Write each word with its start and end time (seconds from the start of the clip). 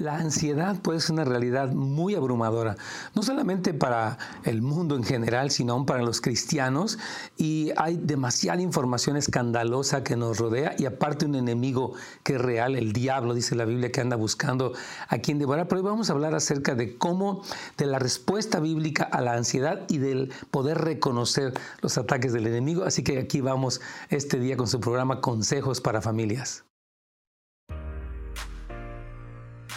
La 0.00 0.16
ansiedad 0.16 0.80
puede 0.80 0.98
ser 0.98 1.12
una 1.12 1.24
realidad 1.24 1.72
muy 1.72 2.14
abrumadora, 2.14 2.74
no 3.14 3.22
solamente 3.22 3.74
para 3.74 4.16
el 4.44 4.62
mundo 4.62 4.96
en 4.96 5.04
general, 5.04 5.50
sino 5.50 5.74
aún 5.74 5.84
para 5.84 6.02
los 6.02 6.22
cristianos. 6.22 6.98
Y 7.36 7.72
hay 7.76 7.98
demasiada 7.98 8.62
información 8.62 9.18
escandalosa 9.18 10.02
que 10.02 10.16
nos 10.16 10.38
rodea 10.38 10.74
y 10.78 10.86
aparte 10.86 11.26
un 11.26 11.34
enemigo 11.34 11.92
que 12.22 12.36
es 12.36 12.40
real, 12.40 12.76
el 12.76 12.94
diablo, 12.94 13.34
dice 13.34 13.54
la 13.54 13.66
Biblia, 13.66 13.92
que 13.92 14.00
anda 14.00 14.16
buscando 14.16 14.72
a 15.06 15.18
quien 15.18 15.38
devorar. 15.38 15.68
Pero 15.68 15.82
hoy 15.82 15.86
vamos 15.86 16.08
a 16.08 16.14
hablar 16.14 16.34
acerca 16.34 16.74
de 16.74 16.96
cómo, 16.96 17.42
de 17.76 17.84
la 17.84 17.98
respuesta 17.98 18.58
bíblica 18.58 19.04
a 19.04 19.20
la 19.20 19.34
ansiedad 19.34 19.82
y 19.90 19.98
del 19.98 20.32
poder 20.50 20.78
reconocer 20.78 21.52
los 21.82 21.98
ataques 21.98 22.32
del 22.32 22.46
enemigo. 22.46 22.84
Así 22.84 23.02
que 23.02 23.18
aquí 23.18 23.42
vamos 23.42 23.82
este 24.08 24.40
día 24.40 24.56
con 24.56 24.66
su 24.66 24.80
programa 24.80 25.20
Consejos 25.20 25.82
para 25.82 26.00
Familias. 26.00 26.64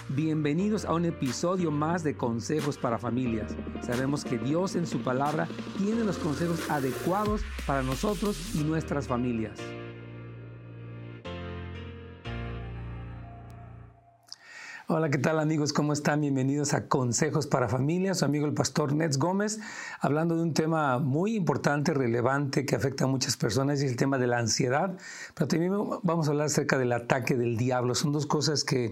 Bienvenidos 0.10 0.84
a 0.84 0.94
un 0.94 1.06
episodio 1.06 1.72
más 1.72 2.04
de 2.04 2.18
Consejos 2.18 2.78
para 2.78 2.98
Familias. 3.00 3.56
Sabemos 3.82 4.26
que 4.26 4.38
Dios 4.38 4.76
en 4.76 4.86
su 4.86 5.02
palabra 5.02 5.48
tiene 5.78 6.04
los 6.04 6.18
consejos 6.18 6.70
adecuados 6.70 7.42
para 7.66 7.84
nosotros 7.84 8.54
y 8.54 8.66
nuestras 8.66 9.08
familias. 9.08 9.58
Hola, 14.88 15.10
¿qué 15.10 15.18
tal 15.18 15.40
amigos? 15.40 15.72
¿Cómo 15.72 15.94
están? 15.94 16.20
Bienvenidos 16.20 16.74
a 16.74 16.90
Consejos 16.90 17.48
para 17.48 17.70
Familias. 17.70 18.20
Su 18.20 18.26
amigo 18.26 18.46
el 18.46 18.54
pastor 18.54 18.94
Nets 18.94 19.18
Gómez, 19.18 19.62
hablando 20.02 20.36
de 20.36 20.44
un 20.44 20.54
tema 20.54 21.00
muy 21.00 21.38
importante, 21.38 21.94
relevante, 21.94 22.66
que 22.66 22.76
afecta 22.76 23.06
a 23.06 23.08
muchas 23.08 23.38
personas, 23.38 23.82
y 23.82 23.86
es 23.86 23.92
el 23.92 23.98
tema 23.98 24.18
de 24.18 24.28
la 24.28 24.40
ansiedad. 24.40 24.98
Pero 25.34 25.48
también 25.48 25.74
vamos 26.04 26.28
a 26.28 26.32
hablar 26.32 26.48
acerca 26.48 26.78
del 26.78 26.92
ataque 26.92 27.38
del 27.38 27.56
diablo. 27.56 27.96
Son 27.96 28.12
dos 28.12 28.28
cosas 28.28 28.66
que 28.66 28.92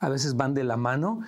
a 0.00 0.08
veces 0.08 0.36
van 0.36 0.54
de 0.54 0.64
la 0.64 0.76
mano 0.76 1.20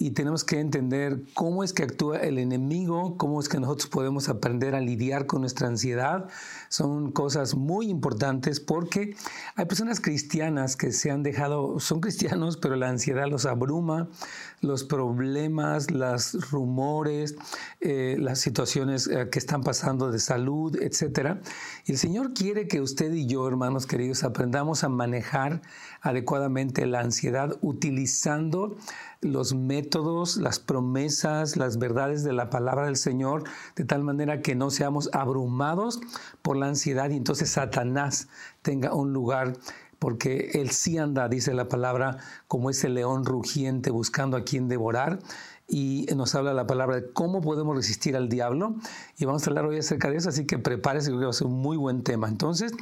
y 0.00 0.12
tenemos 0.12 0.44
que 0.44 0.60
entender 0.60 1.24
cómo 1.34 1.64
es 1.64 1.72
que 1.72 1.82
actúa 1.82 2.18
el 2.18 2.38
enemigo, 2.38 3.16
cómo 3.16 3.40
es 3.40 3.48
que 3.48 3.58
nosotros 3.58 3.88
podemos 3.88 4.28
aprender 4.28 4.76
a 4.76 4.80
lidiar 4.80 5.26
con 5.26 5.40
nuestra 5.40 5.66
ansiedad. 5.66 6.28
Son 6.68 7.10
cosas 7.10 7.56
muy 7.56 7.90
importantes 7.90 8.60
porque 8.60 9.16
hay 9.56 9.64
personas 9.64 9.98
cristianas 9.98 10.76
que 10.76 10.92
se 10.92 11.10
han 11.10 11.24
dejado, 11.24 11.80
son 11.80 12.00
cristianos, 12.00 12.58
pero 12.58 12.76
la 12.76 12.88
ansiedad 12.88 13.26
los 13.26 13.44
abruma, 13.44 14.08
los 14.60 14.84
problemas, 14.84 15.90
los 15.90 16.48
rumores, 16.52 17.34
eh, 17.80 18.16
las 18.20 18.38
situaciones 18.38 19.08
eh, 19.08 19.28
que 19.32 19.40
están 19.40 19.62
pasando 19.64 20.12
de 20.12 20.20
salud, 20.20 20.76
etc. 20.80 21.40
Y 21.86 21.92
el 21.92 21.98
Señor 21.98 22.34
quiere 22.34 22.68
que 22.68 22.80
usted 22.80 23.12
y 23.12 23.26
yo, 23.26 23.48
hermanos 23.48 23.86
queridos, 23.86 24.22
aprendamos 24.22 24.84
a 24.84 24.88
manejar 24.88 25.60
adecuadamente 26.02 26.86
la 26.86 27.00
ansiedad 27.00 27.56
utilizando 27.62 28.17
los 29.20 29.54
métodos, 29.54 30.36
las 30.36 30.58
promesas, 30.58 31.56
las 31.56 31.78
verdades 31.78 32.24
de 32.24 32.32
la 32.32 32.50
palabra 32.50 32.86
del 32.86 32.96
Señor, 32.96 33.44
de 33.76 33.84
tal 33.84 34.02
manera 34.02 34.42
que 34.42 34.54
no 34.54 34.70
seamos 34.70 35.10
abrumados 35.12 36.00
por 36.42 36.56
la 36.56 36.66
ansiedad 36.66 37.10
y 37.10 37.16
entonces 37.16 37.50
Satanás 37.50 38.28
tenga 38.62 38.94
un 38.94 39.12
lugar 39.12 39.54
porque 39.98 40.50
él 40.54 40.70
sí 40.70 40.96
anda, 40.96 41.28
dice 41.28 41.54
la 41.54 41.68
palabra, 41.68 42.18
como 42.46 42.70
ese 42.70 42.88
león 42.88 43.24
rugiente 43.24 43.90
buscando 43.90 44.36
a 44.36 44.44
quien 44.44 44.68
devorar 44.68 45.18
y 45.70 46.06
nos 46.16 46.34
habla 46.34 46.54
la 46.54 46.66
palabra 46.66 46.96
de 46.96 47.12
cómo 47.12 47.42
podemos 47.42 47.76
resistir 47.76 48.16
al 48.16 48.30
diablo. 48.30 48.76
Y 49.18 49.26
vamos 49.26 49.46
a 49.46 49.50
hablar 49.50 49.66
hoy 49.66 49.78
acerca 49.78 50.10
de 50.10 50.16
eso, 50.16 50.30
así 50.30 50.46
que 50.46 50.58
prepárese, 50.58 51.08
creo 51.08 51.20
que 51.20 51.24
va 51.26 51.30
a 51.30 51.34
ser 51.34 51.46
un 51.46 51.60
muy 51.60 51.76
buen 51.76 52.02
tema. 52.02 52.26
Entonces, 52.26 52.72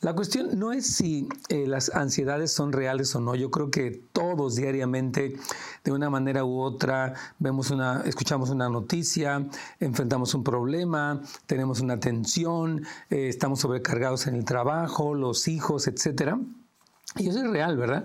la 0.00 0.14
cuestión 0.14 0.58
no 0.58 0.72
es 0.72 0.86
si 0.86 1.28
eh, 1.50 1.66
las 1.66 1.94
ansiedades 1.94 2.50
son 2.50 2.72
reales 2.72 3.14
o 3.14 3.20
no. 3.20 3.34
Yo 3.34 3.50
creo 3.50 3.70
que 3.70 4.02
todos 4.12 4.56
diariamente, 4.56 5.36
de 5.84 5.92
una 5.92 6.08
manera 6.08 6.42
u 6.44 6.60
otra, 6.60 7.12
vemos 7.38 7.70
una, 7.70 8.02
escuchamos 8.06 8.48
una 8.48 8.70
noticia, 8.70 9.46
enfrentamos 9.78 10.34
un 10.34 10.42
problema, 10.42 11.20
tenemos 11.46 11.80
una 11.80 12.00
tensión, 12.00 12.86
eh, 13.10 13.28
estamos 13.28 13.60
sobrecargados 13.60 14.26
en 14.26 14.34
el 14.34 14.46
trabajo, 14.46 15.14
los 15.14 15.46
hijos, 15.46 15.86
etcétera. 15.86 16.38
Y 17.16 17.28
eso 17.28 17.40
es 17.40 17.50
real, 17.50 17.76
¿verdad? 17.76 18.04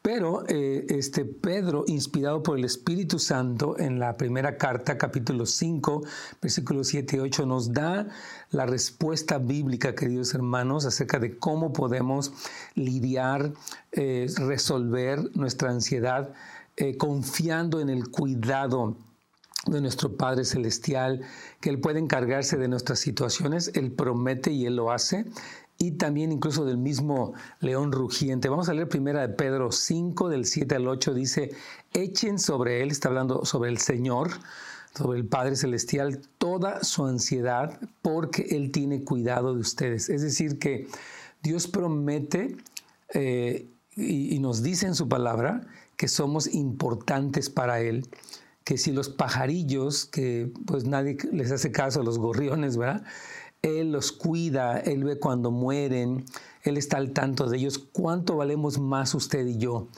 Pero 0.00 0.44
eh, 0.48 0.86
este 0.88 1.26
Pedro, 1.26 1.84
inspirado 1.88 2.42
por 2.42 2.56
el 2.56 2.64
Espíritu 2.64 3.18
Santo, 3.18 3.78
en 3.78 3.98
la 3.98 4.16
primera 4.16 4.56
carta, 4.56 4.96
capítulo 4.96 5.44
5, 5.44 6.02
versículos 6.40 6.88
7 6.88 7.16
y 7.16 7.20
8, 7.20 7.44
nos 7.44 7.74
da 7.74 8.08
la 8.50 8.64
respuesta 8.64 9.36
bíblica, 9.36 9.94
queridos 9.94 10.34
hermanos, 10.34 10.86
acerca 10.86 11.18
de 11.18 11.36
cómo 11.36 11.74
podemos 11.74 12.32
lidiar, 12.74 13.52
eh, 13.92 14.26
resolver 14.38 15.36
nuestra 15.36 15.70
ansiedad, 15.70 16.32
eh, 16.78 16.96
confiando 16.96 17.80
en 17.80 17.90
el 17.90 18.08
cuidado 18.08 18.96
de 19.66 19.82
nuestro 19.82 20.16
Padre 20.16 20.44
Celestial, 20.44 21.22
que 21.60 21.68
Él 21.68 21.80
puede 21.80 21.98
encargarse 21.98 22.56
de 22.56 22.68
nuestras 22.68 23.00
situaciones, 23.00 23.72
Él 23.74 23.92
promete 23.92 24.50
y 24.52 24.64
Él 24.64 24.76
lo 24.76 24.92
hace 24.92 25.26
y 25.78 25.92
también 25.92 26.32
incluso 26.32 26.64
del 26.64 26.78
mismo 26.78 27.34
león 27.60 27.92
rugiente. 27.92 28.48
Vamos 28.48 28.68
a 28.68 28.74
leer 28.74 28.88
primera 28.88 29.20
de 29.20 29.34
Pedro 29.34 29.72
5, 29.72 30.28
del 30.28 30.46
7 30.46 30.74
al 30.76 30.88
8, 30.88 31.14
dice, 31.14 31.52
echen 31.92 32.38
sobre 32.38 32.82
él, 32.82 32.90
está 32.90 33.08
hablando 33.08 33.44
sobre 33.44 33.70
el 33.70 33.78
Señor, 33.78 34.30
sobre 34.96 35.18
el 35.18 35.26
Padre 35.26 35.56
Celestial, 35.56 36.20
toda 36.38 36.82
su 36.82 37.04
ansiedad, 37.04 37.78
porque 38.00 38.46
Él 38.50 38.72
tiene 38.72 39.04
cuidado 39.04 39.54
de 39.54 39.60
ustedes. 39.60 40.08
Es 40.08 40.22
decir, 40.22 40.58
que 40.58 40.88
Dios 41.42 41.66
promete 41.66 42.56
eh, 43.12 43.68
y, 43.94 44.34
y 44.34 44.38
nos 44.38 44.62
dice 44.62 44.86
en 44.86 44.94
su 44.94 45.08
palabra 45.08 45.66
que 45.96 46.08
somos 46.08 46.46
importantes 46.54 47.50
para 47.50 47.80
Él, 47.80 48.08
que 48.64 48.78
si 48.78 48.92
los 48.92 49.10
pajarillos, 49.10 50.06
que 50.06 50.50
pues 50.66 50.84
nadie 50.84 51.18
les 51.30 51.52
hace 51.52 51.70
caso 51.70 52.02
los 52.02 52.18
gorriones, 52.18 52.76
¿verdad? 52.76 53.04
Él 53.66 53.92
los 53.92 54.12
cuida, 54.12 54.78
Él 54.78 55.04
ve 55.04 55.18
cuando 55.18 55.50
mueren, 55.50 56.24
Él 56.62 56.76
está 56.76 56.96
al 56.96 57.12
tanto 57.12 57.48
de 57.48 57.58
ellos. 57.58 57.78
¿Cuánto 57.92 58.36
valemos 58.36 58.78
más 58.78 59.14
usted 59.14 59.46
y 59.46 59.58
yo? 59.58 59.88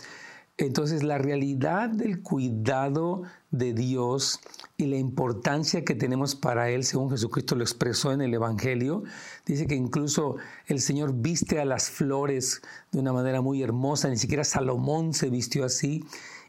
Entonces 0.59 1.05
la 1.05 1.19
realidad 1.19 1.89
del 1.89 2.21
cuidado 2.21 3.23
de 3.53 3.75
Dios 3.75 4.41
y 4.77 4.87
la 4.87 4.97
importancia 4.97 5.85
que 5.85 5.95
tenemos 5.95 6.35
para 6.35 6.69
Él, 6.71 6.83
según 6.83 7.11
Jesucristo 7.11 7.55
lo 7.55 7.63
expresó 7.63 8.13
en 8.13 8.23
el 8.23 8.35
Evangelio, 8.35 9.05
dice 9.47 9.69
que 9.69 9.77
incluso 9.77 10.37
el 10.67 10.81
Señor 10.81 11.15
viste 11.15 11.61
a 11.61 11.65
las 11.65 11.91
flores 11.91 12.61
de 12.91 12.99
una 12.99 13.13
manera 13.13 13.41
muy 13.41 13.63
hermosa, 13.63 14.09
ni 14.09 14.17
siquiera 14.17 14.43
Salomón 14.43 15.15
se 15.15 15.31
vistió 15.31 15.65
así, 15.65 16.05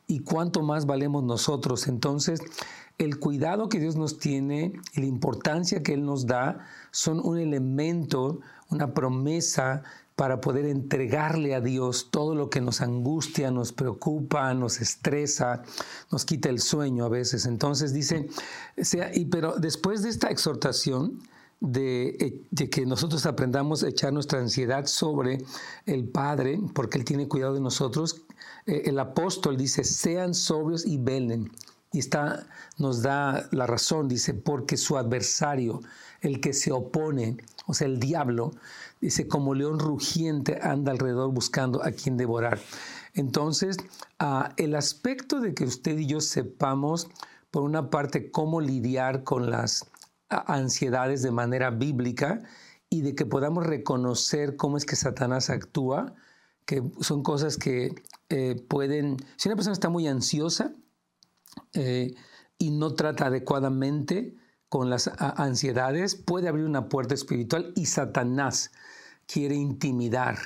y 0.08 0.22
cuánto 0.22 0.64
más 0.64 0.88
valemos 0.88 1.24
nosotros. 1.24 1.88
Entonces 1.88 2.42
el 3.00 3.18
cuidado 3.18 3.70
que 3.70 3.80
Dios 3.80 3.96
nos 3.96 4.20
tiene 4.20 4.74
y 4.94 5.00
la 5.00 5.08
importancia 5.08 5.82
que 5.82 5.94
Él 5.94 6.06
nos 6.06 6.28
da 6.28 6.68
son 6.92 7.20
un 7.26 7.40
elemento, 7.40 8.42
una 8.70 8.94
promesa 8.94 9.82
para 10.16 10.42
poder 10.42 10.66
entregarle 10.66 11.56
a 11.56 11.62
Dios 11.62 12.10
todo 12.12 12.36
lo 12.36 12.50
que 12.50 12.60
nos 12.60 12.82
angustia, 12.82 13.52
nos 13.52 13.72
preocupa, 13.72 14.54
nos 14.54 14.82
estresa, 14.82 15.64
nos 16.12 16.26
quita 16.26 16.50
el 16.50 16.60
sueño 16.60 17.06
a 17.06 17.10
veces. 17.10 17.46
Entonces 17.46 17.94
dice, 17.94 18.28
sea, 18.78 19.16
y, 19.16 19.26
pero 19.26 19.56
después 19.58 20.04
de 20.04 20.10
esta 20.10 20.30
exhortación, 20.30 21.22
de, 21.62 22.46
de, 22.52 22.70
que 22.70 22.86
nosotros 22.86 23.26
aprendamos 23.26 23.84
a 23.84 23.90
echar 23.90 24.14
nuestra 24.14 24.40
ansiedad 24.40 24.86
sobre 24.86 25.40
el 25.86 26.08
Padre, 26.08 26.60
porque 26.74 26.98
Él 26.98 27.06
tiene 27.06 27.28
cuidado 27.28 27.54
de 27.54 27.60
nosotros, 27.60 28.24
eh, 28.66 28.84
el 28.86 29.00
apóstol 29.00 29.58
dice, 29.58 29.84
sean 29.84 30.34
sobrios 30.34 30.86
y 30.86 30.98
velen. 30.98 31.52
Y 31.92 32.00
está, 32.00 32.46
nos 32.78 33.02
da 33.02 33.48
la 33.52 33.66
razón, 33.66 34.08
dice, 34.08 34.34
porque 34.34 34.78
su 34.78 34.98
adversario, 34.98 35.82
el 36.22 36.40
que 36.40 36.54
se 36.54 36.72
opone, 36.72 37.38
o 37.66 37.74
sea, 37.74 37.88
el 37.88 38.00
diablo, 38.00 38.52
dice, 39.02 39.28
como 39.28 39.56
león 39.56 39.80
rugiente 39.80 40.60
anda 40.62 40.92
alrededor 40.92 41.32
buscando 41.34 41.84
a 41.84 41.92
quien 41.92 42.16
devorar. 42.16 42.60
Entonces, 43.14 43.78
ah, 44.20 44.54
el 44.58 44.76
aspecto 44.76 45.40
de 45.40 45.54
que 45.54 45.64
usted 45.64 45.98
y 45.98 46.06
yo 46.06 46.22
sepamos, 46.22 47.08
por 47.50 47.64
una 47.64 47.90
parte, 47.90 48.30
cómo 48.30 48.62
lidiar 48.62 49.24
con 49.24 49.50
las 49.50 49.90
ansiedades 50.30 51.24
de 51.24 51.32
manera 51.32 51.72
bíblica 51.72 52.44
y 52.90 53.02
de 53.02 53.16
que 53.16 53.26
podamos 53.26 53.66
reconocer 53.66 54.56
cómo 54.56 54.78
es 54.78 54.86
que 54.86 54.96
Satanás 54.96 55.50
actúa, 55.50 56.14
que 56.66 56.84
son 57.02 57.24
cosas 57.24 57.58
que 57.58 57.96
eh, 58.30 58.64
pueden, 58.68 59.18
si 59.38 59.50
una 59.50 59.56
persona 59.56 59.74
está 59.74 59.90
muy 59.90 60.08
ansiosa, 60.08 60.74
eh, 61.74 62.14
y 62.58 62.72
no 62.72 62.94
trata 62.94 63.28
adecuadamente 63.28 64.36
con 64.68 64.90
las 64.90 65.10
ansiedades, 65.18 66.16
puede 66.16 66.48
abrir 66.48 66.66
una 66.66 66.90
puerta 66.90 67.16
espiritual 67.16 67.74
y 67.76 67.88
Satanás 67.88 68.72
quiere 69.26 69.56
intimidar. 69.56 70.38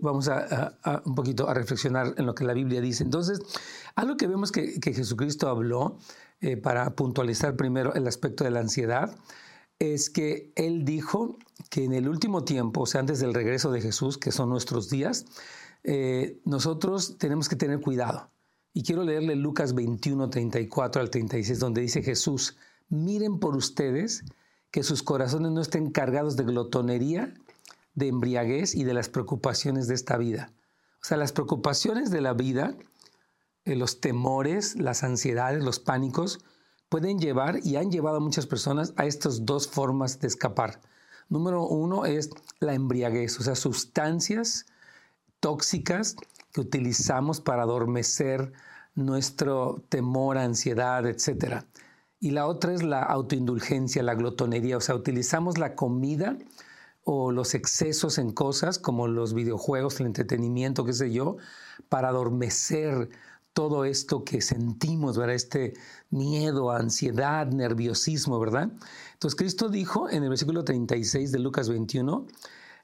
Vamos 0.00 0.28
a, 0.28 0.76
un 1.04 1.14
poquito 1.14 1.48
a 1.48 1.54
reflexionar 1.54 2.14
en 2.16 2.26
lo 2.26 2.34
que 2.34 2.44
la 2.44 2.54
Biblia 2.54 2.80
dice. 2.80 3.02
Entonces, 3.04 3.40
algo 3.94 4.16
que 4.16 4.26
vemos 4.26 4.52
que, 4.52 4.78
Jesucristo 4.82 5.48
habló, 5.48 5.98
eh, 6.40 6.56
para 6.56 6.94
puntualizar 6.94 7.56
primero 7.56 7.94
el 7.94 8.06
aspecto 8.06 8.44
de 8.44 8.50
la 8.50 8.60
ansiedad, 8.60 9.16
es 9.78 10.10
que 10.10 10.52
Él 10.56 10.84
dijo 10.84 11.38
que 11.70 11.84
en 11.84 11.92
el 11.92 12.08
último 12.08 12.44
tiempo, 12.44 12.82
o 12.82 12.86
sea, 12.86 13.00
antes 13.00 13.18
del 13.20 13.34
regreso 13.34 13.70
de 13.70 13.80
Jesús, 13.80 14.18
que 14.18 14.30
son 14.30 14.48
nuestros 14.48 14.88
días, 14.88 15.26
eh, 15.84 16.40
nosotros 16.44 17.18
tenemos 17.18 17.48
que 17.48 17.56
tener 17.56 17.80
cuidado 17.80 18.30
Y 18.78 18.84
quiero 18.84 19.02
leerle 19.02 19.34
Lucas 19.34 19.74
21, 19.74 20.30
34 20.30 21.02
al 21.02 21.10
36, 21.10 21.58
donde 21.58 21.80
dice 21.80 22.00
Jesús, 22.00 22.56
miren 22.88 23.40
por 23.40 23.56
ustedes 23.56 24.22
que 24.70 24.84
sus 24.84 25.02
corazones 25.02 25.50
no 25.50 25.60
estén 25.60 25.90
cargados 25.90 26.36
de 26.36 26.44
glotonería, 26.44 27.34
de 27.96 28.06
embriaguez 28.06 28.76
y 28.76 28.84
de 28.84 28.94
las 28.94 29.08
preocupaciones 29.08 29.88
de 29.88 29.96
esta 29.96 30.16
vida. 30.16 30.52
O 31.02 31.04
sea, 31.04 31.16
las 31.16 31.32
preocupaciones 31.32 32.12
de 32.12 32.20
la 32.20 32.34
vida, 32.34 32.76
eh, 33.64 33.74
los 33.74 34.00
temores, 34.00 34.76
las 34.76 35.02
ansiedades, 35.02 35.64
los 35.64 35.80
pánicos, 35.80 36.38
pueden 36.88 37.18
llevar 37.18 37.58
y 37.64 37.74
han 37.74 37.90
llevado 37.90 38.18
a 38.18 38.20
muchas 38.20 38.46
personas 38.46 38.94
a 38.94 39.06
estas 39.06 39.44
dos 39.44 39.66
formas 39.66 40.20
de 40.20 40.28
escapar. 40.28 40.80
Número 41.28 41.66
uno 41.66 42.06
es 42.06 42.30
la 42.60 42.74
embriaguez, 42.74 43.40
o 43.40 43.42
sea, 43.42 43.56
sustancias 43.56 44.66
tóxicas 45.40 46.14
que 46.52 46.60
utilizamos 46.60 47.40
para 47.40 47.64
adormecer 47.64 48.52
nuestro 48.98 49.84
temor, 49.88 50.38
ansiedad, 50.38 51.06
etc. 51.06 51.62
Y 52.20 52.32
la 52.32 52.46
otra 52.46 52.74
es 52.74 52.82
la 52.82 53.02
autoindulgencia, 53.02 54.02
la 54.02 54.14
glotonería, 54.14 54.76
o 54.76 54.80
sea, 54.80 54.96
utilizamos 54.96 55.56
la 55.56 55.74
comida 55.74 56.36
o 57.04 57.30
los 57.32 57.54
excesos 57.54 58.18
en 58.18 58.32
cosas 58.32 58.78
como 58.78 59.06
los 59.06 59.34
videojuegos, 59.34 60.00
el 60.00 60.06
entretenimiento, 60.06 60.84
qué 60.84 60.92
sé 60.92 61.12
yo, 61.12 61.36
para 61.88 62.08
adormecer 62.08 63.08
todo 63.52 63.84
esto 63.84 64.24
que 64.24 64.40
sentimos, 64.40 65.16
¿verdad? 65.16 65.36
Este 65.36 65.74
miedo, 66.10 66.70
ansiedad, 66.70 67.46
nerviosismo, 67.46 68.38
¿verdad? 68.40 68.70
Entonces 69.14 69.36
Cristo 69.36 69.68
dijo 69.68 70.10
en 70.10 70.24
el 70.24 70.28
versículo 70.28 70.64
36 70.64 71.32
de 71.32 71.38
Lucas 71.38 71.68
21, 71.68 72.26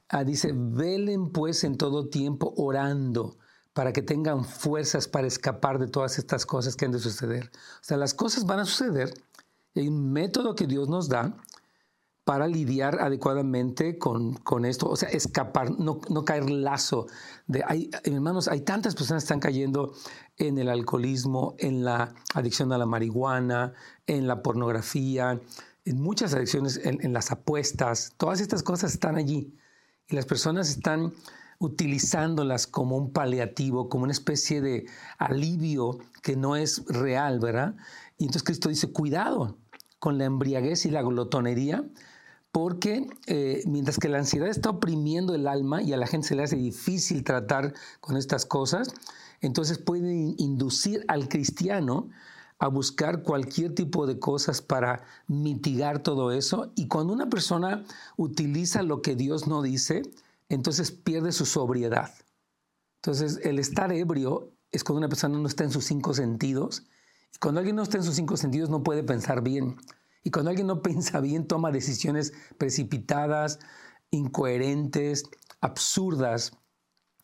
ah, 0.08 0.24
dice, 0.24 0.52
velen 0.54 1.30
pues 1.30 1.64
en 1.64 1.76
todo 1.76 2.08
tiempo 2.08 2.54
orando 2.56 3.36
para 3.74 3.92
que 3.92 4.02
tengan 4.02 4.44
fuerzas 4.44 5.08
para 5.08 5.26
escapar 5.26 5.78
de 5.78 5.88
todas 5.88 6.18
estas 6.18 6.46
cosas 6.46 6.76
que 6.76 6.86
han 6.86 6.92
de 6.92 7.00
suceder. 7.00 7.50
O 7.54 7.84
sea, 7.84 7.96
las 7.96 8.14
cosas 8.14 8.46
van 8.46 8.60
a 8.60 8.64
suceder 8.64 9.12
y 9.74 9.80
hay 9.80 9.88
un 9.88 10.12
método 10.12 10.54
que 10.54 10.66
Dios 10.66 10.88
nos 10.88 11.08
da 11.08 11.36
para 12.22 12.46
lidiar 12.46 13.00
adecuadamente 13.02 13.98
con, 13.98 14.34
con 14.34 14.64
esto, 14.64 14.88
o 14.88 14.96
sea, 14.96 15.10
escapar, 15.10 15.72
no, 15.78 16.00
no, 16.08 16.24
caer 16.24 16.48
lazo. 16.48 17.06
De, 17.46 17.62
hay, 17.66 17.90
hermanos, 18.04 18.48
hay 18.48 18.62
tantas 18.62 18.94
personas 18.94 19.24
que 19.24 19.26
están 19.26 19.40
cayendo 19.40 19.92
en 20.38 20.56
el 20.58 20.70
alcoholismo, 20.70 21.54
en 21.58 21.84
la 21.84 22.14
adicción 22.32 22.72
a 22.72 22.78
la 22.78 22.86
marihuana, 22.86 23.74
en 24.06 24.26
la 24.26 24.42
pornografía, 24.42 25.38
en 25.84 26.00
muchas 26.00 26.32
adicciones, 26.32 26.80
en, 26.82 27.04
en 27.04 27.12
las 27.12 27.30
apuestas, 27.30 28.14
todas 28.16 28.40
estas 28.40 28.62
cosas 28.62 28.94
están 28.94 29.16
allí. 29.16 29.58
Y 30.08 30.14
las 30.14 30.24
personas 30.24 30.70
están 30.70 31.12
utilizándolas 31.64 32.66
como 32.66 32.96
un 32.96 33.12
paliativo, 33.12 33.88
como 33.88 34.04
una 34.04 34.12
especie 34.12 34.60
de 34.60 34.86
alivio 35.18 35.98
que 36.22 36.36
no 36.36 36.56
es 36.56 36.84
real, 36.86 37.40
¿verdad? 37.40 37.74
Y 38.18 38.24
entonces 38.24 38.42
Cristo 38.42 38.68
dice, 38.68 38.92
cuidado 38.92 39.56
con 39.98 40.18
la 40.18 40.24
embriaguez 40.24 40.84
y 40.86 40.90
la 40.90 41.02
glotonería, 41.02 41.84
porque 42.52 43.08
eh, 43.26 43.62
mientras 43.66 43.98
que 43.98 44.08
la 44.08 44.18
ansiedad 44.18 44.48
está 44.48 44.70
oprimiendo 44.70 45.34
el 45.34 45.48
alma 45.48 45.82
y 45.82 45.92
a 45.92 45.96
la 45.96 46.06
gente 46.06 46.28
se 46.28 46.36
le 46.36 46.44
hace 46.44 46.56
difícil 46.56 47.24
tratar 47.24 47.74
con 48.00 48.16
estas 48.16 48.46
cosas, 48.46 48.94
entonces 49.40 49.78
pueden 49.78 50.34
inducir 50.38 51.04
al 51.08 51.28
cristiano 51.28 52.08
a 52.58 52.68
buscar 52.68 53.22
cualquier 53.22 53.74
tipo 53.74 54.06
de 54.06 54.18
cosas 54.18 54.62
para 54.62 55.02
mitigar 55.26 56.02
todo 56.02 56.30
eso. 56.30 56.70
Y 56.76 56.86
cuando 56.86 57.12
una 57.12 57.28
persona 57.28 57.84
utiliza 58.16 58.82
lo 58.82 59.02
que 59.02 59.16
Dios 59.16 59.46
no 59.46 59.60
dice, 59.60 60.02
entonces 60.54 60.90
pierde 60.90 61.32
su 61.32 61.46
sobriedad. 61.46 62.14
Entonces, 62.96 63.40
el 63.44 63.58
estar 63.58 63.92
ebrio 63.92 64.52
es 64.70 64.82
cuando 64.82 64.98
una 64.98 65.08
persona 65.08 65.38
no 65.38 65.46
está 65.46 65.64
en 65.64 65.70
sus 65.70 65.84
cinco 65.84 66.14
sentidos. 66.14 66.86
Y 67.34 67.38
cuando 67.38 67.60
alguien 67.60 67.76
no 67.76 67.82
está 67.82 67.98
en 67.98 68.04
sus 68.04 68.14
cinco 68.14 68.36
sentidos 68.36 68.70
no 68.70 68.82
puede 68.82 69.02
pensar 69.02 69.42
bien. 69.42 69.76
Y 70.22 70.30
cuando 70.30 70.50
alguien 70.50 70.66
no 70.66 70.82
piensa 70.82 71.20
bien, 71.20 71.46
toma 71.46 71.70
decisiones 71.70 72.32
precipitadas, 72.58 73.58
incoherentes, 74.10 75.24
absurdas. 75.60 76.52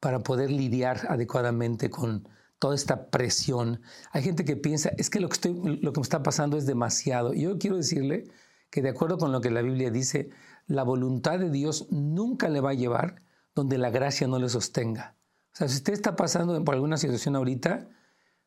para 0.00 0.20
poder 0.20 0.50
lidiar 0.50 1.06
adecuadamente 1.08 1.90
con 1.90 2.28
toda 2.58 2.74
esta 2.74 3.10
presión. 3.10 3.82
Hay 4.12 4.22
gente 4.22 4.44
que 4.44 4.56
piensa, 4.56 4.90
es 4.96 5.10
que 5.10 5.20
lo 5.20 5.28
que, 5.28 5.34
estoy, 5.34 5.78
lo 5.82 5.92
que 5.92 6.00
me 6.00 6.04
está 6.04 6.22
pasando 6.22 6.56
es 6.56 6.66
demasiado. 6.66 7.34
Yo 7.34 7.58
quiero 7.58 7.76
decirle 7.76 8.24
que 8.70 8.82
de 8.82 8.88
acuerdo 8.88 9.18
con 9.18 9.32
lo 9.32 9.40
que 9.40 9.50
la 9.50 9.62
Biblia 9.62 9.90
dice, 9.90 10.30
la 10.66 10.82
voluntad 10.82 11.38
de 11.38 11.50
Dios 11.50 11.86
nunca 11.90 12.48
le 12.48 12.60
va 12.60 12.70
a 12.70 12.74
llevar 12.74 13.22
donde 13.54 13.78
la 13.78 13.90
gracia 13.90 14.26
no 14.26 14.38
le 14.38 14.48
sostenga. 14.48 15.14
O 15.52 15.56
sea, 15.56 15.68
si 15.68 15.76
usted 15.76 15.92
está 15.92 16.16
pasando 16.16 16.64
por 16.64 16.74
alguna 16.74 16.96
situación 16.96 17.36
ahorita, 17.36 17.88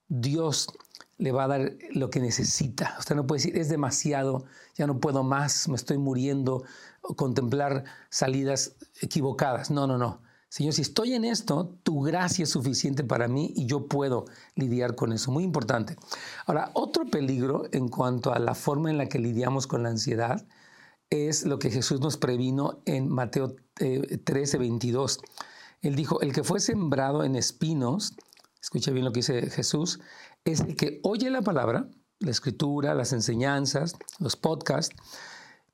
Dios 0.09 0.67
le 1.17 1.31
va 1.31 1.45
a 1.45 1.47
dar 1.47 1.73
lo 1.91 2.09
que 2.09 2.19
necesita. 2.19 2.95
Usted 2.99 3.15
no 3.15 3.25
puede 3.25 3.39
decir, 3.39 3.57
es 3.57 3.69
demasiado, 3.69 4.45
ya 4.75 4.87
no 4.87 4.99
puedo 4.99 5.23
más, 5.23 5.67
me 5.67 5.75
estoy 5.75 5.97
muriendo, 5.97 6.63
o 7.01 7.15
contemplar 7.15 7.85
salidas 8.09 8.75
equivocadas. 9.01 9.71
No, 9.71 9.87
no, 9.87 9.97
no. 9.97 10.21
Señor, 10.49 10.73
si 10.73 10.81
estoy 10.81 11.13
en 11.13 11.25
esto, 11.25 11.77
tu 11.83 12.01
gracia 12.01 12.43
es 12.43 12.49
suficiente 12.49 13.03
para 13.03 13.27
mí 13.27 13.51
y 13.55 13.65
yo 13.65 13.87
puedo 13.87 14.25
lidiar 14.55 14.95
con 14.95 15.11
eso. 15.11 15.29
Muy 15.31 15.43
importante. 15.43 15.97
Ahora, 16.45 16.71
otro 16.73 17.05
peligro 17.05 17.65
en 17.73 17.89
cuanto 17.89 18.33
a 18.33 18.39
la 18.39 18.55
forma 18.55 18.89
en 18.89 18.97
la 18.97 19.07
que 19.07 19.19
lidiamos 19.19 19.67
con 19.67 19.83
la 19.83 19.89
ansiedad 19.89 20.45
es 21.09 21.45
lo 21.45 21.59
que 21.59 21.69
Jesús 21.69 21.99
nos 21.99 22.17
previno 22.17 22.81
en 22.85 23.09
Mateo 23.09 23.55
13, 23.75 24.57
eh, 24.57 24.59
22. 24.59 25.19
Él 25.81 25.95
dijo, 25.95 26.21
el 26.21 26.33
que 26.33 26.43
fue 26.43 26.59
sembrado 26.59 27.23
en 27.23 27.35
espinos, 27.35 28.15
escucha 28.61 28.91
bien 28.91 29.05
lo 29.05 29.11
que 29.11 29.19
dice 29.19 29.49
Jesús, 29.49 29.99
es 30.45 30.61
el 30.61 30.75
que 30.75 30.99
oye 31.03 31.29
la 31.29 31.41
palabra, 31.41 31.89
la 32.19 32.31
escritura, 32.31 32.93
las 32.93 33.13
enseñanzas, 33.13 33.95
los 34.19 34.35
podcasts, 34.35 34.95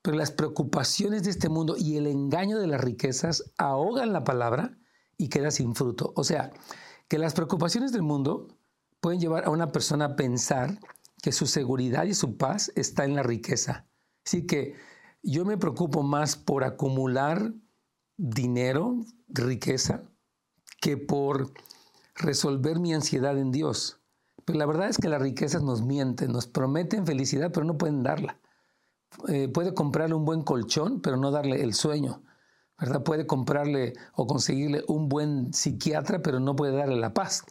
pero 0.02 0.18
las 0.18 0.32
preocupaciones 0.32 1.24
de 1.24 1.30
este 1.30 1.50
mundo 1.50 1.76
y 1.78 1.98
el 1.98 2.08
engaño 2.08 2.60
de 2.60 2.68
las 2.68 2.82
riquezas 2.82 3.54
ahogan 3.58 4.12
la 4.12 4.24
palabra 4.24 4.78
y 5.18 5.30
queda 5.30 5.52
sin 5.52 5.76
fruto. 5.76 6.14
O 6.16 6.24
sea, 6.24 6.52
que 7.08 7.18
las 7.18 7.34
preocupaciones 7.34 7.92
del 7.92 8.02
mundo 8.02 8.48
pueden 9.00 9.20
llevar 9.20 9.46
a 9.46 9.50
una 9.50 9.72
persona 9.72 10.06
a 10.06 10.16
pensar 10.16 10.80
que 11.22 11.32
su 11.32 11.48
seguridad 11.48 12.04
y 12.04 12.14
su 12.14 12.38
paz 12.38 12.72
está 12.76 13.06
en 13.06 13.16
la 13.16 13.24
riqueza. 13.24 13.88
Así 14.26 14.46
que 14.46 14.76
yo 15.22 15.46
me 15.46 15.58
preocupo 15.58 16.04
más 16.04 16.36
por 16.36 16.66
acumular 16.66 17.54
dinero, 18.18 19.00
riqueza, 19.30 20.04
que 20.82 20.98
por 20.98 21.54
resolver 22.16 22.80
mi 22.80 22.94
ansiedad 22.94 23.38
en 23.38 23.52
Dios. 23.52 24.03
Pero 24.46 24.60
la 24.60 24.66
verdad 24.66 24.90
es 24.90 24.98
que 24.98 25.10
las 25.10 25.22
riquezas 25.22 25.64
nos 25.64 25.82
mienten, 25.82 26.32
nos 26.32 26.48
prometen 26.48 27.06
felicidad, 27.06 27.52
pero 27.54 27.66
no 27.66 27.78
pueden 27.78 28.04
darla. 28.04 28.40
Eh, 29.28 29.48
puede 29.48 29.74
comprarle 29.74 30.16
un 30.16 30.26
buen 30.26 30.42
colchón, 30.42 31.02
pero 31.02 31.18
no 31.18 31.32
darle 31.32 31.62
el 31.64 31.74
sueño. 31.74 32.24
¿verdad? 32.80 33.04
Puede 33.04 33.26
comprarle 33.26 33.94
o 34.14 34.28
conseguirle 34.28 34.84
un 34.88 35.08
buen 35.08 35.54
psiquiatra, 35.54 36.22
pero 36.22 36.40
no 36.40 36.56
puede 36.56 36.76
darle 36.76 36.98
la 36.98 37.14
paz. 37.14 37.46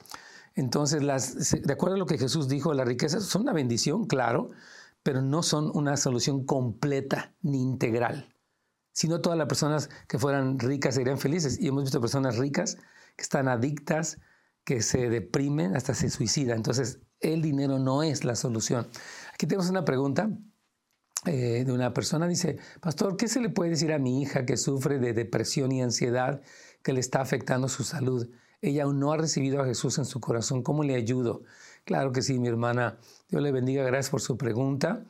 Entonces, 0.54 1.00
de 1.00 1.72
acuerdo 1.72 1.96
a 1.96 1.98
lo 1.98 2.06
que 2.06 2.18
Jesús 2.18 2.48
dijo, 2.48 2.74
las 2.74 2.86
riquezas 2.86 3.24
son 3.24 3.42
una 3.42 3.52
bendición, 3.52 4.04
claro, 4.04 4.50
pero 5.02 5.22
no 5.22 5.42
son 5.42 5.70
una 5.74 5.96
solución 5.96 6.44
completa 6.44 7.34
ni 7.40 7.62
integral. 7.62 8.34
Si 8.92 9.08
no, 9.08 9.22
todas 9.22 9.38
las 9.38 9.48
personas 9.48 9.88
que 10.06 10.18
fueran 10.18 10.58
ricas 10.58 10.96
serían 10.96 11.18
felices. 11.18 11.58
Y 11.58 11.68
hemos 11.68 11.84
visto 11.84 12.00
personas 12.00 12.36
ricas 12.36 12.76
que 13.16 13.22
están 13.22 13.48
adictas, 13.48 14.18
que 14.64 14.82
se 14.82 15.08
deprimen, 15.10 15.76
hasta 15.76 15.94
se 15.94 16.10
suicidan. 16.10 16.56
Entonces, 16.56 17.00
el 17.20 17.42
dinero 17.42 17.78
no 17.78 18.02
es 18.02 18.24
la 18.24 18.36
solución. 18.36 18.86
Aquí 19.32 19.46
tenemos 19.46 19.70
una 19.70 19.84
pregunta 19.84 20.30
eh, 21.26 21.64
de 21.64 21.72
una 21.72 21.94
persona, 21.94 22.26
dice, 22.26 22.58
pastor, 22.80 23.16
¿qué 23.16 23.28
se 23.28 23.40
le 23.40 23.48
puede 23.48 23.70
decir 23.70 23.92
a 23.92 23.98
mi 23.98 24.22
hija 24.22 24.44
que 24.44 24.56
sufre 24.56 24.98
de 24.98 25.12
depresión 25.12 25.70
y 25.72 25.82
ansiedad 25.82 26.42
que 26.82 26.92
le 26.92 27.00
está 27.00 27.20
afectando 27.20 27.68
su 27.68 27.84
salud? 27.84 28.28
Ella 28.60 28.84
aún 28.84 29.00
no 29.00 29.12
ha 29.12 29.16
recibido 29.16 29.60
a 29.60 29.64
Jesús 29.64 29.98
en 29.98 30.04
su 30.04 30.20
corazón, 30.20 30.62
¿cómo 30.62 30.84
le 30.84 30.94
ayudo? 30.94 31.42
Claro 31.84 32.12
que 32.12 32.22
sí, 32.22 32.38
mi 32.38 32.48
hermana, 32.48 32.98
Dios 33.28 33.42
le 33.42 33.50
bendiga, 33.50 33.82
gracias 33.84 34.10
por 34.10 34.20
su 34.20 34.36
pregunta. 34.36 35.04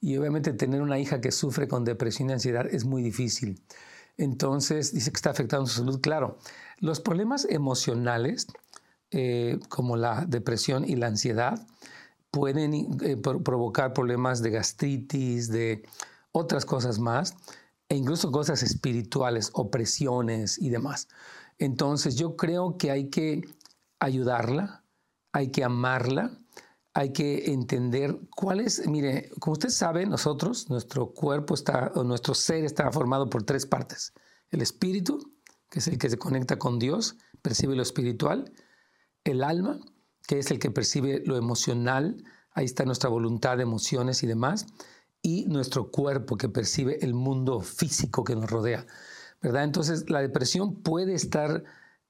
Y 0.00 0.16
obviamente 0.16 0.52
tener 0.52 0.80
una 0.82 0.98
hija 0.98 1.20
que 1.20 1.32
sufre 1.32 1.66
con 1.68 1.84
depresión 1.84 2.30
y 2.30 2.34
ansiedad 2.34 2.66
es 2.70 2.84
muy 2.84 3.02
difícil. 3.02 3.62
Entonces, 4.16 4.92
dice 4.92 5.10
que 5.10 5.16
está 5.16 5.30
afectando 5.30 5.66
su 5.66 5.78
salud. 5.78 6.00
Claro, 6.00 6.38
los 6.78 7.00
problemas 7.00 7.46
emocionales, 7.48 8.46
eh, 9.10 9.58
como 9.68 9.96
la 9.96 10.24
depresión 10.26 10.84
y 10.84 10.96
la 10.96 11.06
ansiedad, 11.06 11.66
pueden 12.30 12.74
eh, 13.02 13.16
provocar 13.16 13.92
problemas 13.92 14.42
de 14.42 14.50
gastritis, 14.50 15.48
de 15.48 15.82
otras 16.32 16.64
cosas 16.64 16.98
más, 16.98 17.34
e 17.88 17.96
incluso 17.96 18.30
cosas 18.30 18.62
espirituales, 18.62 19.50
opresiones 19.54 20.58
y 20.58 20.68
demás. 20.68 21.08
Entonces 21.58 22.16
yo 22.16 22.36
creo 22.36 22.76
que 22.76 22.90
hay 22.90 23.08
que 23.08 23.42
ayudarla, 23.98 24.84
hay 25.32 25.50
que 25.50 25.64
amarla, 25.64 26.38
hay 26.94 27.12
que 27.12 27.52
entender 27.52 28.18
cuál 28.34 28.60
es, 28.60 28.86
mire, 28.86 29.30
como 29.40 29.52
usted 29.52 29.70
sabe, 29.70 30.04
nosotros, 30.06 30.68
nuestro 30.68 31.12
cuerpo 31.12 31.54
está, 31.54 31.92
o 31.94 32.04
nuestro 32.04 32.34
ser 32.34 32.64
está 32.64 32.90
formado 32.90 33.30
por 33.30 33.42
tres 33.42 33.66
partes. 33.66 34.12
El 34.50 34.62
espíritu, 34.62 35.32
que 35.70 35.78
es 35.78 35.88
el 35.88 35.98
que 35.98 36.10
se 36.10 36.18
conecta 36.18 36.58
con 36.58 36.78
Dios, 36.78 37.16
percibe 37.40 37.76
lo 37.76 37.82
espiritual, 37.82 38.52
el 39.24 39.42
alma, 39.42 39.80
que 40.26 40.38
es 40.38 40.50
el 40.50 40.58
que 40.58 40.70
percibe 40.70 41.22
lo 41.24 41.36
emocional, 41.36 42.24
ahí 42.52 42.64
está 42.64 42.84
nuestra 42.84 43.08
voluntad, 43.08 43.60
emociones 43.60 44.22
y 44.22 44.26
demás, 44.26 44.66
y 45.22 45.46
nuestro 45.46 45.90
cuerpo 45.90 46.36
que 46.36 46.48
percibe 46.48 46.98
el 47.04 47.14
mundo 47.14 47.60
físico 47.60 48.24
que 48.24 48.36
nos 48.36 48.50
rodea, 48.50 48.86
¿verdad? 49.42 49.64
Entonces 49.64 50.08
la 50.10 50.20
depresión 50.20 50.82
puede 50.82 51.14
estar, 51.14 51.64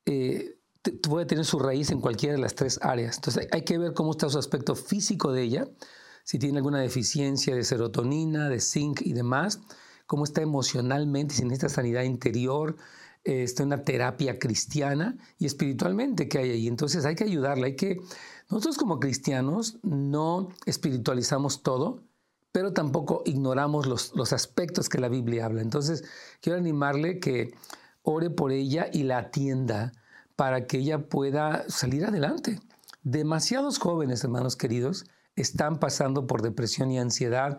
eh, 0.04 0.58
puede 1.02 1.26
tener 1.26 1.44
su 1.44 1.58
raíz 1.58 1.90
en 1.90 2.00
cualquiera 2.00 2.34
de 2.34 2.40
las 2.40 2.54
tres 2.54 2.78
áreas. 2.82 3.16
Entonces 3.16 3.48
hay 3.52 3.62
que 3.62 3.78
ver 3.78 3.94
cómo 3.94 4.12
está 4.12 4.28
su 4.28 4.38
aspecto 4.38 4.74
físico 4.74 5.32
de 5.32 5.42
ella, 5.42 5.68
si 6.24 6.38
tiene 6.38 6.58
alguna 6.58 6.80
deficiencia 6.80 7.54
de 7.54 7.64
serotonina, 7.64 8.48
de 8.48 8.60
zinc 8.60 9.00
y 9.02 9.14
demás, 9.14 9.60
cómo 10.06 10.24
está 10.24 10.42
emocionalmente, 10.42 11.34
si 11.34 11.44
necesita 11.44 11.68
sanidad 11.68 12.02
interior, 12.02 12.76
eh, 13.28 13.42
está 13.42 13.62
una 13.62 13.84
terapia 13.84 14.38
cristiana 14.38 15.18
y 15.38 15.44
espiritualmente 15.44 16.28
que 16.28 16.38
hay 16.38 16.50
ahí. 16.50 16.66
Entonces 16.66 17.04
hay 17.04 17.14
que 17.14 17.24
ayudarla, 17.24 17.66
hay 17.66 17.76
que... 17.76 18.00
Nosotros 18.48 18.78
como 18.78 19.00
cristianos 19.00 19.78
no 19.82 20.48
espiritualizamos 20.64 21.62
todo, 21.62 22.00
pero 22.52 22.72
tampoco 22.72 23.22
ignoramos 23.26 23.86
los, 23.86 24.14
los 24.14 24.32
aspectos 24.32 24.88
que 24.88 24.98
la 24.98 25.10
Biblia 25.10 25.44
habla. 25.44 25.60
Entonces 25.60 26.04
quiero 26.40 26.58
animarle 26.58 27.20
que 27.20 27.52
ore 28.00 28.30
por 28.30 28.50
ella 28.50 28.88
y 28.90 29.02
la 29.02 29.18
atienda 29.18 29.92
para 30.34 30.66
que 30.66 30.78
ella 30.78 31.10
pueda 31.10 31.68
salir 31.68 32.06
adelante. 32.06 32.58
Demasiados 33.02 33.78
jóvenes, 33.78 34.24
hermanos 34.24 34.56
queridos, 34.56 35.04
están 35.36 35.80
pasando 35.80 36.26
por 36.26 36.40
depresión 36.40 36.90
y 36.90 36.98
ansiedad. 36.98 37.58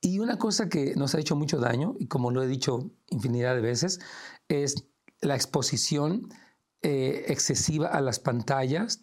Y 0.00 0.20
una 0.20 0.38
cosa 0.38 0.70
que 0.70 0.94
nos 0.96 1.14
ha 1.14 1.20
hecho 1.20 1.36
mucho 1.36 1.58
daño, 1.58 1.96
y 1.98 2.06
como 2.06 2.30
lo 2.30 2.42
he 2.42 2.46
dicho 2.46 2.90
infinidad 3.10 3.54
de 3.54 3.60
veces, 3.60 4.00
es 4.48 4.86
la 5.22 5.34
exposición 5.34 6.28
eh, 6.82 7.24
excesiva 7.28 7.88
a 7.88 8.00
las 8.00 8.18
pantallas 8.18 9.00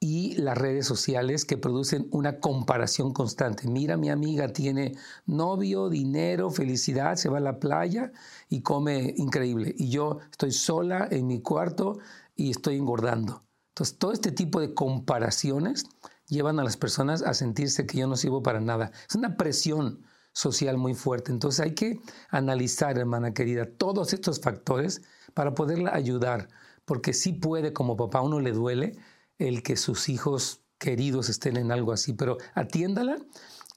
y 0.00 0.34
las 0.36 0.56
redes 0.56 0.86
sociales 0.86 1.44
que 1.44 1.58
producen 1.58 2.08
una 2.10 2.40
comparación 2.40 3.12
constante. 3.12 3.68
Mira, 3.68 3.96
mi 3.96 4.10
amiga 4.10 4.48
tiene 4.52 4.96
novio, 5.26 5.88
dinero, 5.90 6.50
felicidad, 6.50 7.16
se 7.16 7.28
va 7.28 7.38
a 7.38 7.42
la 7.42 7.60
playa 7.60 8.10
y 8.48 8.62
come 8.62 9.14
increíble. 9.16 9.74
Y 9.78 9.90
yo 9.90 10.18
estoy 10.30 10.52
sola 10.52 11.06
en 11.10 11.26
mi 11.26 11.40
cuarto 11.40 11.98
y 12.34 12.50
estoy 12.50 12.76
engordando. 12.76 13.44
Entonces, 13.68 13.98
todo 13.98 14.12
este 14.12 14.32
tipo 14.32 14.60
de 14.60 14.74
comparaciones 14.74 15.84
llevan 16.26 16.58
a 16.58 16.64
las 16.64 16.76
personas 16.76 17.22
a 17.22 17.34
sentirse 17.34 17.86
que 17.86 17.98
yo 17.98 18.06
no 18.06 18.16
sirvo 18.16 18.42
para 18.42 18.60
nada. 18.60 18.90
Es 19.08 19.14
una 19.14 19.36
presión 19.36 20.02
social 20.32 20.78
muy 20.78 20.94
fuerte. 20.94 21.32
Entonces 21.32 21.60
hay 21.60 21.74
que 21.74 22.00
analizar, 22.30 22.98
hermana 22.98 23.34
querida, 23.34 23.66
todos 23.66 24.12
estos 24.12 24.40
factores 24.40 25.02
para 25.34 25.54
poderla 25.54 25.94
ayudar, 25.94 26.48
porque 26.84 27.12
sí 27.12 27.32
puede, 27.32 27.72
como 27.72 27.96
papá, 27.96 28.20
uno 28.20 28.40
le 28.40 28.52
duele 28.52 28.96
el 29.38 29.62
que 29.62 29.76
sus 29.76 30.08
hijos 30.08 30.62
queridos 30.78 31.28
estén 31.28 31.56
en 31.56 31.72
algo 31.72 31.92
así, 31.92 32.12
pero 32.12 32.38
atiéndala 32.54 33.18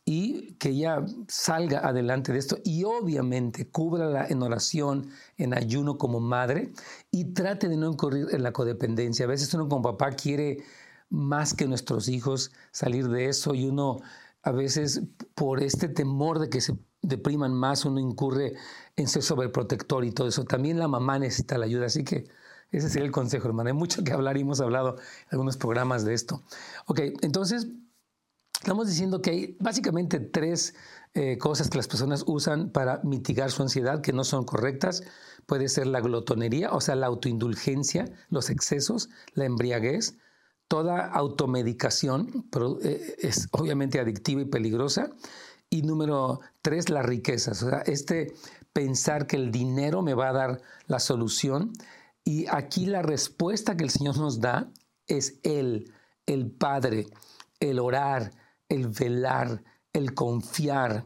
y 0.06 0.54
que 0.54 0.70
ella 0.70 1.06
salga 1.28 1.80
adelante 1.88 2.34
de 2.34 2.40
esto 2.40 2.58
y 2.64 2.84
obviamente 2.84 3.70
cúbrala 3.70 4.28
en 4.28 4.42
oración, 4.42 5.10
en 5.38 5.54
ayuno 5.54 5.98
como 5.98 6.20
madre 6.20 6.74
y 7.12 7.34
trate 7.34 7.70
de 7.70 7.78
no 7.78 7.92
incurrir 7.92 8.28
en 8.32 8.44
la 8.44 8.52
codependencia. 8.52 9.26
A 9.26 9.30
veces 9.30 9.54
uno 9.54 9.70
como 9.70 9.82
papá 9.82 10.12
quiere 10.12 10.64
más 11.10 11.54
que 11.54 11.68
nuestros 11.68 12.10
hijos 12.10 12.52
salir 12.72 13.08
de 13.08 13.28
eso 13.28 13.54
y 13.54 13.66
uno 13.66 14.02
a 14.42 14.52
veces 14.52 15.04
por 15.36 15.64
este 15.64 15.88
temor 15.88 16.40
de 16.40 16.50
que 16.50 16.60
se 16.60 16.78
depriman 17.04 17.54
más, 17.54 17.86
uno 17.86 18.00
incurre 18.00 18.56
en 18.96 19.08
ser 19.08 19.22
sobreprotector 19.22 20.04
y 20.06 20.12
todo 20.12 20.28
eso. 20.28 20.46
También 20.46 20.80
la 20.80 20.88
mamá 20.88 21.20
necesita 21.20 21.58
la 21.58 21.66
ayuda, 21.66 21.86
así 21.86 22.04
que 22.04 22.26
ese 22.72 22.90
sería 22.90 23.06
el 23.06 23.12
consejo, 23.12 23.48
hermana. 23.48 23.70
Hay 23.70 23.76
mucho 23.76 24.04
que 24.04 24.14
hablar 24.14 24.38
y 24.38 24.42
hemos 24.42 24.60
hablado 24.60 24.96
en 24.96 25.28
algunos 25.32 25.58
programas 25.58 26.06
de 26.06 26.16
esto. 26.16 26.42
Ok, 26.88 27.02
entonces 27.22 27.68
estamos 28.60 28.88
diciendo 28.88 29.22
que 29.22 29.30
hay 29.30 29.58
básicamente 29.60 30.20
tres 30.20 30.74
eh, 31.14 31.38
cosas 31.38 31.70
que 31.70 31.78
las 31.78 31.88
personas 31.88 32.24
usan 32.26 32.72
para 32.72 33.02
mitigar 33.04 33.52
su 33.52 33.62
ansiedad 33.62 34.02
que 34.02 34.14
no 34.14 34.24
son 34.24 34.46
correctas. 34.46 35.04
Puede 35.46 35.70
ser 35.70 35.86
la 35.86 36.02
glotonería, 36.02 36.72
o 36.72 36.82
sea, 36.82 36.96
la 36.96 37.08
autoindulgencia, 37.08 38.06
los 38.30 38.50
excesos, 38.50 39.10
la 39.34 39.46
embriaguez, 39.46 40.18
toda 40.68 41.06
automedicación 41.06 42.48
eh, 42.84 43.16
es 43.20 43.48
obviamente 43.52 44.00
adictiva 44.00 44.42
y 44.42 44.46
peligrosa. 44.46 45.12
Y 45.70 45.82
número 45.82 46.40
tres, 46.62 46.90
las 46.90 47.06
riquezas. 47.06 47.64
O 47.64 47.70
este 47.86 48.34
pensar 48.74 49.28
que 49.28 49.36
el 49.36 49.52
dinero 49.52 50.02
me 50.02 50.14
va 50.14 50.30
a 50.30 50.34
dar 50.34 50.62
la 50.88 51.00
solución 51.00 51.72
Y 52.26 52.48
aquí 52.48 52.86
la 52.86 53.02
respuesta 53.02 53.76
que 53.76 53.84
el 53.84 53.90
Señor 53.90 54.18
nos 54.18 54.40
da 54.40 54.72
es 55.08 55.40
Él, 55.44 55.92
el 56.26 56.50
Padre, 56.50 57.08
el 57.60 57.80
orar, 57.80 58.32
el 58.70 58.88
velar, 58.88 59.62
el 59.92 60.14
confiar, 60.14 61.06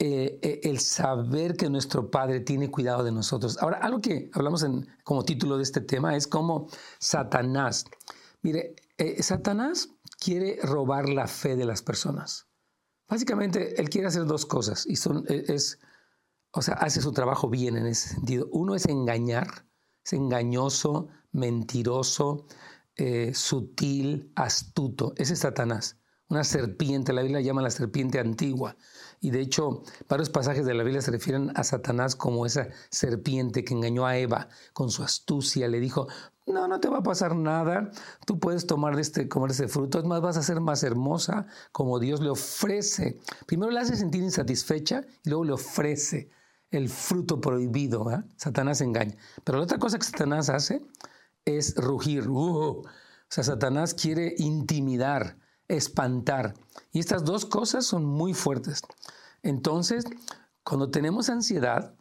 eh, 0.00 0.38
eh, 0.42 0.60
el 0.64 0.80
saber 0.80 1.56
que 1.56 1.70
nuestro 1.70 2.10
Padre 2.10 2.40
tiene 2.40 2.70
cuidado 2.70 3.04
de 3.04 3.12
nosotros. 3.12 3.58
Ahora, 3.58 3.78
algo 3.78 4.00
que 4.00 4.30
hablamos 4.32 4.64
en, 4.64 4.88
como 5.04 5.24
título 5.24 5.56
de 5.56 5.62
este 5.62 5.80
tema 5.80 6.16
es 6.16 6.26
como 6.26 6.66
Satanás. 6.98 7.84
Mire, 8.42 8.74
eh, 8.96 9.22
Satanás 9.22 9.90
quiere 10.18 10.58
robar 10.62 11.08
la 11.08 11.28
fe 11.28 11.54
de 11.54 11.66
las 11.66 11.82
personas. 11.82 12.47
Básicamente, 13.08 13.80
él 13.80 13.88
quiere 13.88 14.08
hacer 14.08 14.26
dos 14.26 14.46
cosas 14.46 14.86
y 14.86 14.96
son, 14.96 15.24
es, 15.28 15.78
o 16.52 16.62
sea, 16.62 16.74
hace 16.74 17.00
su 17.00 17.12
trabajo 17.12 17.48
bien 17.48 17.76
en 17.76 17.86
ese 17.86 18.10
sentido. 18.10 18.48
Uno 18.52 18.74
es 18.74 18.86
engañar, 18.86 19.66
es 20.04 20.12
engañoso, 20.12 21.08
mentiroso, 21.32 22.46
sutil, 23.32 24.32
astuto. 24.34 25.14
Ese 25.16 25.34
es 25.34 25.38
Satanás 25.40 25.98
una 26.28 26.44
serpiente, 26.44 27.12
la 27.12 27.22
Biblia 27.22 27.40
llama 27.40 27.62
la 27.62 27.70
serpiente 27.70 28.18
antigua. 28.18 28.76
Y 29.20 29.30
de 29.30 29.40
hecho, 29.40 29.82
varios 30.08 30.30
pasajes 30.30 30.64
de 30.66 30.74
la 30.74 30.84
Biblia 30.84 31.02
se 31.02 31.10
refieren 31.10 31.50
a 31.54 31.64
Satanás 31.64 32.14
como 32.14 32.46
esa 32.46 32.68
serpiente 32.90 33.64
que 33.64 33.74
engañó 33.74 34.06
a 34.06 34.16
Eva 34.16 34.48
con 34.72 34.90
su 34.90 35.02
astucia. 35.02 35.68
Le 35.68 35.80
dijo, 35.80 36.06
no, 36.46 36.68
no 36.68 36.80
te 36.80 36.88
va 36.88 36.98
a 36.98 37.02
pasar 37.02 37.34
nada, 37.34 37.90
tú 38.26 38.38
puedes 38.38 38.66
tomar 38.66 38.94
de 38.94 39.02
este, 39.02 39.28
comer 39.28 39.50
este 39.50 39.68
fruto, 39.68 39.98
es 39.98 40.04
más, 40.04 40.20
vas 40.20 40.36
a 40.36 40.42
ser 40.42 40.60
más 40.60 40.82
hermosa 40.82 41.46
como 41.72 41.98
Dios 41.98 42.20
le 42.20 42.30
ofrece. 42.30 43.18
Primero 43.46 43.70
le 43.72 43.80
hace 43.80 43.96
sentir 43.96 44.22
insatisfecha 44.22 45.04
y 45.24 45.30
luego 45.30 45.44
le 45.44 45.52
ofrece 45.52 46.30
el 46.70 46.88
fruto 46.88 47.40
prohibido. 47.40 48.06
Satanás 48.36 48.80
engaña. 48.80 49.16
Pero 49.44 49.58
la 49.58 49.64
otra 49.64 49.78
cosa 49.78 49.98
que 49.98 50.04
Satanás 50.04 50.48
hace 50.50 50.82
es 51.44 51.74
rugir. 51.76 52.28
Uh, 52.28 52.82
o 52.82 52.84
sea, 53.28 53.44
Satanás 53.44 53.94
quiere 53.94 54.34
intimidar 54.38 55.38
espantar. 55.68 56.54
Y 56.92 56.98
estas 56.98 57.24
dos 57.24 57.44
cosas 57.44 57.86
son 57.86 58.04
muy 58.04 58.34
fuertes. 58.34 58.82
Entonces, 59.42 60.04
cuando 60.64 60.90
tenemos 60.90 61.28
ansiedad, 61.28 61.94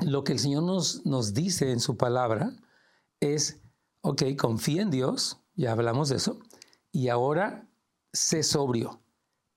lo 0.00 0.24
que 0.24 0.32
el 0.32 0.38
Señor 0.38 0.62
nos, 0.62 1.04
nos 1.06 1.34
dice 1.34 1.70
en 1.70 1.80
su 1.80 1.96
palabra 1.96 2.52
es, 3.20 3.60
ok, 4.02 4.22
confía 4.38 4.82
en 4.82 4.90
Dios, 4.90 5.40
ya 5.54 5.72
hablamos 5.72 6.08
de 6.08 6.16
eso, 6.16 6.38
y 6.92 7.08
ahora 7.08 7.68
sé 8.12 8.42
sobrio 8.42 9.02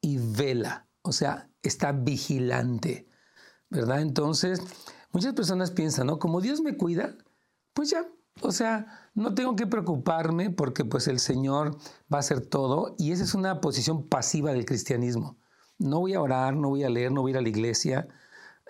y 0.01 0.17
vela, 0.17 0.87
o 1.01 1.11
sea, 1.11 1.49
está 1.61 1.91
vigilante, 1.91 3.07
¿verdad? 3.69 4.01
Entonces, 4.01 4.61
muchas 5.11 5.33
personas 5.33 5.71
piensan, 5.71 6.07
¿no? 6.07 6.19
Como 6.19 6.41
Dios 6.41 6.61
me 6.61 6.77
cuida, 6.77 7.15
pues 7.73 7.89
ya, 7.89 8.07
o 8.41 8.51
sea, 8.51 9.09
no 9.13 9.33
tengo 9.33 9.55
que 9.55 9.67
preocuparme 9.67 10.49
porque 10.49 10.85
pues 10.85 11.07
el 11.07 11.19
Señor 11.19 11.77
va 12.11 12.17
a 12.17 12.19
hacer 12.19 12.41
todo 12.41 12.95
y 12.97 13.11
esa 13.11 13.23
es 13.23 13.33
una 13.33 13.61
posición 13.61 14.07
pasiva 14.07 14.51
del 14.51 14.65
cristianismo. 14.65 15.37
No 15.79 15.99
voy 15.99 16.13
a 16.13 16.21
orar, 16.21 16.55
no 16.55 16.69
voy 16.69 16.83
a 16.83 16.89
leer, 16.89 17.11
no 17.11 17.21
voy 17.21 17.31
a 17.31 17.33
ir 17.33 17.37
a 17.37 17.41
la 17.41 17.49
iglesia, 17.49 18.07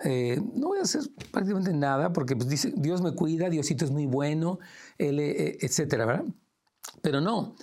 eh, 0.04 0.42
no 0.54 0.68
voy 0.68 0.80
a 0.80 0.84
hacer 0.84 1.02
prácticamente 1.32 1.74
nada 1.74 2.14
porque 2.14 2.36
pues, 2.36 2.50
dice, 2.50 2.74
Dios 2.76 3.02
me 3.02 3.14
cuida, 3.14 3.50
Diosito 3.50 3.86
es 3.86 3.92
muy 3.92 4.06
bueno, 4.06 4.60
él, 4.98 5.20
eh, 5.20 5.58
etcétera, 5.62 6.06
¿verdad? 6.06 6.26
Pero 7.02 7.22
no, 7.22 7.56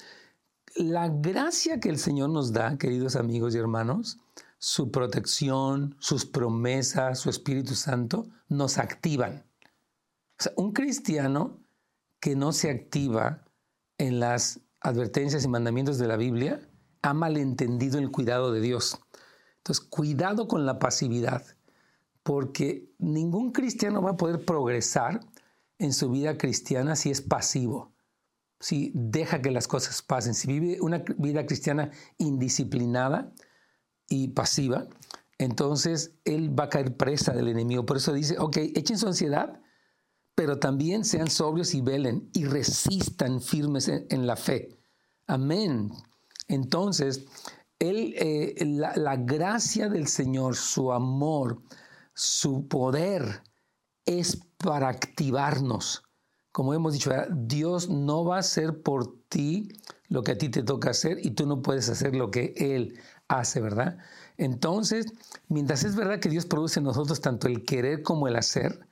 la 0.77 1.09
gracia 1.09 1.81
que 1.81 1.89
el 1.89 1.99
Señor 1.99 2.31
nos 2.31 2.53
da, 2.53 2.77
queridos 2.79 3.17
amigos 3.17 3.55
y 3.55 3.59
hermanos, 3.59 4.19
su 4.59 4.91
protección, 4.91 5.97
sus 5.99 6.25
promesas, 6.25 7.19
su 7.19 7.31
Espíritu 7.31 7.75
Santo, 7.75 8.27
nos 8.49 8.79
activan. 8.79 9.45
O 10.39 10.43
sea, 10.43 10.53
un 10.57 10.73
cristiano 10.73 11.64
que 12.25 12.37
no 12.37 12.53
se 12.53 12.71
activa 12.71 13.45
en 13.99 14.19
las 14.19 14.63
advertencias 14.81 15.45
y 15.45 15.49
mandamientos 15.49 15.99
de 15.99 16.09
la 16.09 16.17
Biblia 16.17 16.59
ha 17.03 17.13
malentendido 17.13 17.99
el 17.99 18.11
cuidado 18.11 18.51
de 18.51 18.63
Dios. 18.63 18.99
Entonces, 19.59 19.85
cuidado 19.85 20.49
con 20.49 20.65
la 20.65 20.79
pasividad, 20.79 21.45
porque 22.23 22.91
ningún 22.97 23.53
cristiano 23.53 24.01
va 24.01 24.13
a 24.13 24.17
poder 24.17 24.43
progresar 24.47 25.21
en 25.79 25.93
su 25.93 26.09
vida 26.09 26.39
cristiana 26.39 26.97
si 26.97 27.11
es 27.11 27.21
pasivo, 27.21 27.93
si 28.59 28.91
deja 28.95 29.43
que 29.43 29.51
las 29.51 29.69
cosas 29.69 30.01
pasen, 30.01 30.33
si 30.33 30.49
vive 30.49 30.81
una 30.81 31.05
vida 31.19 31.45
cristiana 31.45 31.91
indisciplinada 32.17 33.35
y 34.09 34.29
pasiva, 34.29 34.87
entonces 35.37 36.15
él 36.25 36.59
va 36.59 36.65
a 36.65 36.69
caer 36.71 36.97
presa 36.97 37.35
del 37.35 37.49
enemigo. 37.49 37.85
Por 37.85 37.99
eso 37.99 38.15
dice, 38.15 38.39
ok, 38.39 38.57
echen 38.77 38.97
su 38.97 39.09
ansiedad 39.09 39.61
pero 40.35 40.59
también 40.59 41.05
sean 41.05 41.31
sobrios 41.31 41.75
y 41.75 41.81
velen 41.81 42.29
y 42.33 42.45
resistan 42.45 43.41
firmes 43.41 43.89
en, 43.89 44.27
la 44.27 44.37
fe. 44.37 44.77
Amén. 45.27 45.93
Entonces, 46.49 47.25
él, 47.79 48.15
eh, 48.17 48.55
la, 48.65 49.17
gracia 49.17 49.89
del 49.89 50.09
Señor, 50.09 50.57
su 50.57 50.93
amor, 50.93 51.63
su 52.15 52.67
poder 52.67 53.43
es 54.07 54.39
para 54.59 54.89
activarnos. 54.89 56.03
Como 56.53 56.75
hemos 56.75 56.93
dicho, 56.93 57.11
Dios 57.31 57.89
no 57.89 58.25
va 58.25 58.37
a 58.37 58.41
hacer 58.41 58.83
por 58.83 59.21
ti 59.29 59.69
lo 60.09 60.23
que 60.23 60.33
a 60.33 60.39
ti 60.39 60.49
te 60.49 60.63
toca 60.63 60.91
hacer 60.91 61.19
y 61.25 61.31
tú 61.31 61.47
no 61.47 61.63
puedes 61.63 61.89
hacer 61.89 62.15
lo 62.15 62.31
que 62.31 62.55
Él 62.57 62.99
hace, 63.29 63.61
¿verdad? 63.61 63.99
Entonces, 64.37 65.07
mientras 65.49 65.85
es 65.85 65.97
verdad 65.97 66.21
que 66.21 66.29
Dios 66.29 66.47
produce 66.47 66.81
en 66.81 66.85
nosotros 66.85 67.21
tanto 67.21 67.47
el 67.47 67.65
querer 67.65 68.03
como 68.03 68.29
el 68.29 68.37
hacer, 68.37 68.87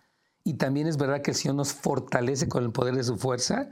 y 0.44 0.55
también 0.55 0.87
es 0.87 0.96
verdad 0.96 1.22
que 1.22 1.31
el 1.31 1.37
Señor 1.37 1.57
nos 1.57 1.72
fortalece 1.72 2.48
con 2.48 2.64
el 2.64 2.72
poder 2.72 2.94
de 2.94 3.05
su 3.05 3.16
fuerza, 3.16 3.70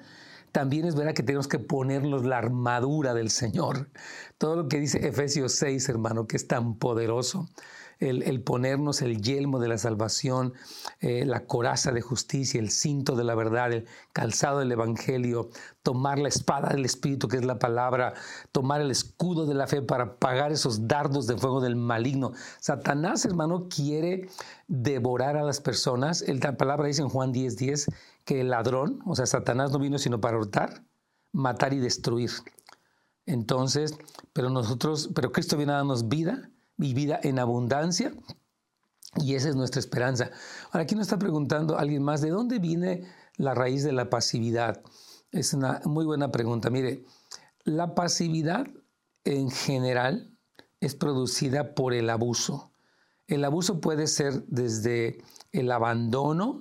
también 0.53 0.85
es 0.85 0.95
verdad 0.95 1.15
que 1.15 1.23
tenemos 1.23 1.49
que 1.49 1.59
ponernos 1.59 2.25
la 2.25 2.39
armadura 2.39 3.15
del 3.15 3.31
Señor. 3.31 3.89
Todo 4.39 4.57
lo 4.57 4.69
que 4.69 4.81
dice 4.81 5.07
Efesios 5.07 5.55
6, 5.55 5.89
hermano, 5.89 6.27
que 6.27 6.37
es 6.37 6.49
tan 6.49 6.75
poderoso 6.75 7.49
el, 8.01 8.43
ponernos 8.43 9.03
el 9.03 9.21
yelmo 9.21 9.59
de 9.59 9.69
la 9.69 9.77
salvación, 9.77 10.55
eh, 11.01 11.25
la 11.27 11.45
coraza 11.45 11.93
de 11.93 12.01
justicia, 12.01 12.59
el 12.59 12.71
cinto 12.71 13.15
de 13.15 13.25
la 13.25 13.35
verdad, 13.35 13.73
el 13.73 13.87
calzado 14.15 14.61
del 14.61 14.73
Evangelio, 14.73 15.51
tomar 15.83 16.19
la 16.19 16.29
espada 16.29 16.71
del 16.71 16.87
Espíritu, 16.87 17.29
que 17.29 17.37
es 17.37 17.45
la 17.45 17.59
palabra, 17.59 18.15
tomar 18.53 18.81
el 18.81 18.91
escudo 18.91 19.45
de 19.45 19.55
la 19.55 19.67
fe 19.67 19.83
para 19.83 20.17
pagar 20.17 20.51
esos 20.51 20.89
dardos 20.89 21.27
de 21.27 21.37
fuego 21.37 21.61
del 21.61 21.77
maligno. 21.77 22.33
Satanás, 22.59 23.25
hermano, 23.27 23.69
quiere 23.69 24.29
devorar 24.67 25.37
a 25.37 25.43
las 25.43 25.61
personas. 25.61 26.25
La 26.27 26.57
palabra 26.57 26.87
dice 26.87 27.03
en 27.03 27.11
Juan 27.11 27.33
10:10 27.33 27.57
10, 27.57 27.87
que 28.25 28.41
el 28.41 28.51
ladrón, 28.51 29.01
o 29.05 29.15
sea, 29.15 29.27
Satanás 29.27 29.73
no 29.73 29.79
vino 29.79 29.99
sino 29.99 30.21
para 30.21 30.39
hurtar, 30.39 30.85
matar 31.33 31.75
y 31.75 31.79
destruir. 31.79 32.31
Entonces, 33.27 33.95
pero 34.33 34.49
nosotros, 34.49 35.11
pero 35.15 35.33
Cristo 35.33 35.59
viene 35.59 35.73
a 35.73 35.77
darnos 35.77 36.09
vida 36.09 36.51
y 36.81 36.95
vida 36.95 37.21
en 37.23 37.39
abundancia. 37.39 38.13
Y 39.17 39.35
esa 39.35 39.49
es 39.49 39.57
nuestra 39.57 39.81
esperanza. 39.81 40.31
Ahora, 40.71 40.85
aquí 40.85 40.95
nos 40.95 41.07
está 41.07 41.19
preguntando 41.19 41.79
alguien 41.79 42.03
más, 42.03 42.21
¿de 42.21 42.31
dónde 42.31 42.59
viene 42.59 43.09
la 43.37 43.55
raíz 43.55 43.83
de 43.83 43.93
la 43.93 44.09
pasividad? 44.09 44.83
Es 45.33 45.53
una 45.53 45.81
muy 45.85 46.05
buena 46.05 46.31
pregunta. 46.31 46.71
Mire, 46.71 47.05
la 47.65 47.95
pasividad 47.95 48.67
en 49.25 49.51
general 49.51 50.37
es 50.81 50.95
producida 50.95 51.75
por 51.75 51.93
el 51.93 52.09
abuso. 52.09 52.73
El 53.27 53.45
abuso 53.45 53.81
puede 53.81 54.07
ser 54.07 54.45
desde 54.47 55.23
el 55.53 55.71
abandono 55.71 56.61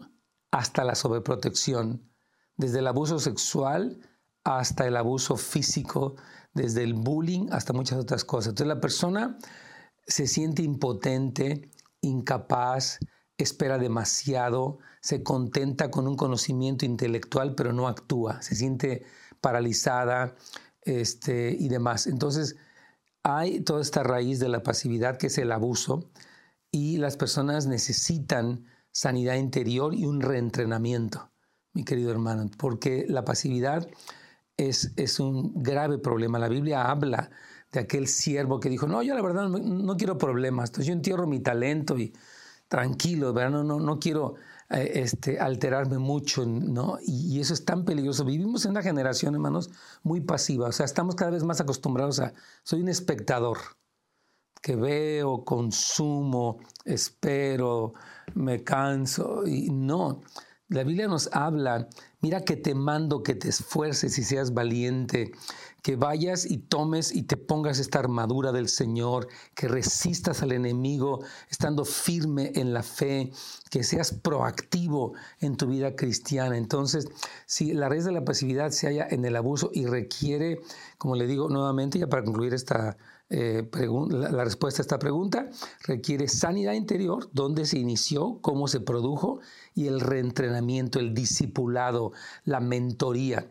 hasta 0.52 0.84
la 0.84 0.96
sobreprotección, 0.96 2.10
desde 2.58 2.80
el 2.80 2.88
abuso 2.88 3.20
sexual 3.20 4.00
hasta 4.44 4.88
el 4.88 4.98
abuso 4.98 5.38
físico, 5.38 6.16
desde 6.54 6.84
el 6.84 6.94
bullying 6.94 7.48
hasta 7.52 7.74
muchas 7.74 8.00
otras 8.00 8.24
cosas. 8.24 8.50
Entonces 8.50 8.68
la 8.68 8.82
persona 8.82 9.38
se 10.10 10.28
siente 10.28 10.64
impotente, 10.64 11.70
incapaz, 12.02 13.00
espera 13.38 13.78
demasiado, 13.78 14.80
se 15.02 15.24
contenta 15.24 15.90
con 15.92 16.08
un 16.08 16.18
conocimiento 16.18 16.86
intelectual 16.86 17.56
pero 17.56 17.72
no 17.72 17.88
actúa, 17.88 18.42
se 18.42 18.56
siente 18.56 19.04
paralizada 19.40 20.36
este, 20.82 21.56
y 21.58 21.70
demás. 21.70 22.08
Entonces, 22.08 22.58
hay 23.24 23.62
toda 23.62 23.82
esta 23.82 24.04
raíz 24.04 24.40
de 24.40 24.50
la 24.50 24.64
pasividad 24.64 25.18
que 25.18 25.28
es 25.28 25.38
el 25.38 25.52
abuso 25.52 26.10
y 26.72 26.98
las 26.98 27.16
personas 27.16 27.68
necesitan 27.68 28.66
sanidad 28.92 29.36
interior 29.36 29.94
y 29.94 30.06
un 30.06 30.22
reentrenamiento, 30.22 31.32
mi 31.74 31.86
querido 31.86 32.12
hermano, 32.12 32.50
porque 32.58 33.06
la 33.08 33.24
pasividad 33.24 33.88
es, 34.58 34.92
es 34.98 35.20
un 35.20 35.54
grave 35.62 36.00
problema. 36.00 36.40
La 36.40 36.50
Biblia 36.50 36.90
habla 36.90 37.30
de 37.72 37.80
aquel 37.80 38.08
siervo 38.08 38.60
que 38.60 38.70
dijo, 38.70 38.88
no, 38.88 39.04
yo 39.04 39.14
la 39.14 39.22
verdad 39.22 39.48
no, 39.48 39.98
quiero 39.98 40.18
problemas, 40.18 40.70
entonces 40.70 40.88
yo 40.88 40.94
entierro 40.94 41.28
mi 41.28 41.40
talento 41.40 41.98
y 41.98 42.14
tranquilo, 42.68 43.34
¿verdad? 43.34 43.64
No, 43.64 43.80
no, 43.80 44.00
quiero 44.00 44.36
eh, 44.70 44.92
este, 44.96 45.40
alterarme 45.40 45.98
mucho, 45.98 46.46
¿no? 46.46 46.98
Y, 47.02 47.40
eso 47.40 47.54
es 47.54 47.66
tan 47.66 47.86
peligroso. 47.86 48.26
Vivimos 48.26 48.66
en 48.66 48.72
una 48.72 48.82
generación, 48.82 49.34
hermanos, 49.36 49.70
muy 50.04 50.22
pasiva, 50.22 50.68
o 50.68 50.72
sea, 50.72 50.86
estamos 50.86 51.16
cada 51.16 51.32
vez 51.32 51.44
más 51.44 51.62
acostumbrados 51.62 52.20
a, 52.20 52.34
soy 52.64 52.82
un 52.82 52.90
espectador, 52.90 53.58
que 54.62 54.76
veo, 54.76 55.46
consumo, 55.46 56.60
espero, 56.84 57.94
me 58.34 58.64
canso, 58.64 59.48
y 59.48 59.70
no. 59.70 60.22
La 60.70 60.84
Biblia 60.84 61.08
nos 61.08 61.30
habla 61.34 61.90
Mira 62.22 62.42
que 62.44 62.58
te 62.58 62.76
mando 62.76 63.24
que 63.24 63.34
te 63.34 63.48
esfuerces 63.48 64.18
y 64.18 64.24
seas 64.24 64.54
valiente, 64.54 65.32
que 65.82 65.96
vayas 65.96 66.46
y 66.46 66.58
tomes 66.58 67.16
y 67.16 67.24
te 67.24 67.38
pongas 67.38 67.80
esta 67.80 68.00
armadura 68.00 68.52
del 68.52 68.68
Señor, 68.68 69.30
que 69.56 69.70
resistas 69.70 70.44
al 70.44 70.52
enemigo 70.52 71.22
estando 71.50 71.86
firme 71.86 72.52
en 72.56 72.74
la 72.74 72.84
fe, 72.84 73.32
que 73.70 73.86
seas 73.86 74.12
proactivo 74.12 75.14
en 75.40 75.56
tu 75.56 75.68
vida 75.68 75.96
cristiana. 75.96 76.58
Entonces, 76.58 77.08
si 77.46 77.72
la 77.72 77.88
raíz 77.88 78.04
de 78.04 78.12
la 78.12 78.26
pasividad 78.26 78.72
se 78.72 78.88
halla 78.88 79.08
en 79.10 79.24
el 79.24 79.38
abuso 79.38 79.72
y 79.74 79.86
requiere, 79.86 80.60
como 80.98 81.16
le 81.16 81.26
digo 81.26 81.48
nuevamente, 81.48 82.00
ya 82.00 82.08
para 82.08 82.26
concluir 82.26 82.54
esta 82.54 82.98
eh, 83.30 83.70
la, 84.10 84.44
respuesta 84.44 84.82
a 84.82 84.84
esta 84.84 84.98
pregunta 84.98 85.50
requiere 85.86 86.28
sanidad 86.28 86.74
interior, 86.74 87.30
dónde 87.32 87.66
se 87.66 87.78
inició, 87.78 88.40
cómo 88.42 88.68
se 88.68 88.80
produjo 88.80 89.40
y 89.76 89.88
el 89.88 90.00
reentrenamiento, 90.00 91.00
el 91.00 91.14
discipulado, 91.14 92.12
la 92.44 92.60
mentoría. 92.60 93.48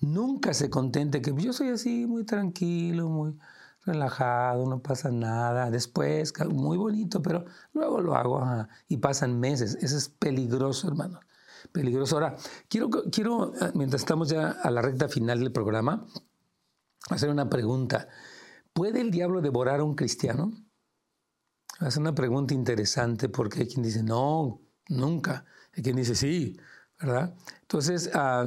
Nunca 0.00 0.52
se 0.54 0.68
contente 0.68 1.22
que 1.22 1.32
yo 1.36 1.52
soy 1.52 1.68
así 1.68 2.06
muy 2.06 2.24
tranquilo, 2.24 3.08
muy 3.08 3.38
relajado, 3.84 4.66
no 4.66 4.80
pasa 4.80 5.10
nada. 5.10 5.70
Después, 5.70 6.32
muy 6.48 6.76
bonito, 6.76 7.22
pero 7.22 7.44
luego 7.72 8.00
lo 8.00 8.14
hago 8.16 8.66
y 8.88 8.96
pasan 8.96 9.38
meses. 9.38 9.78
Eso 9.80 9.96
es 9.96 10.08
peligroso, 10.08 10.88
hermano. 10.88 11.20
Peligroso. 11.72 12.16
Ahora, 12.16 12.36
quiero, 12.68 12.88
quiero, 13.12 13.52
eh, 13.54 13.70
mientras 13.74 14.02
estamos 14.02 14.28
ya 14.28 14.50
a 14.50 14.70
la 14.70 14.82
recta 14.82 15.08
final 15.08 15.38
del 15.38 15.52
programa, 15.52 16.06
hacer 17.10 17.30
una 17.30 17.48
pregunta. 17.48 18.08
¿Puede 18.72 19.00
el 19.00 19.10
diablo 19.10 19.40
devorar 19.40 19.80
a 19.80 19.84
un 19.84 19.94
cristiano? 19.94 20.52
Es 21.80 21.96
una 21.96 22.14
pregunta 22.14 22.54
interesante 22.54 23.28
porque 23.28 23.60
hay 23.60 23.66
quien 23.68 23.82
dice, 23.82 24.02
no, 24.02 24.60
nunca. 24.88 25.44
Hay 25.74 25.82
quien 25.82 25.96
dice, 25.96 26.14
sí, 26.14 26.58
¿verdad? 27.00 27.34
Entonces, 27.62 28.10
ah, 28.14 28.46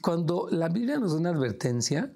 cuando 0.00 0.48
la 0.50 0.68
Biblia 0.68 0.98
nos 0.98 1.12
da 1.12 1.18
una 1.18 1.30
advertencia, 1.30 2.12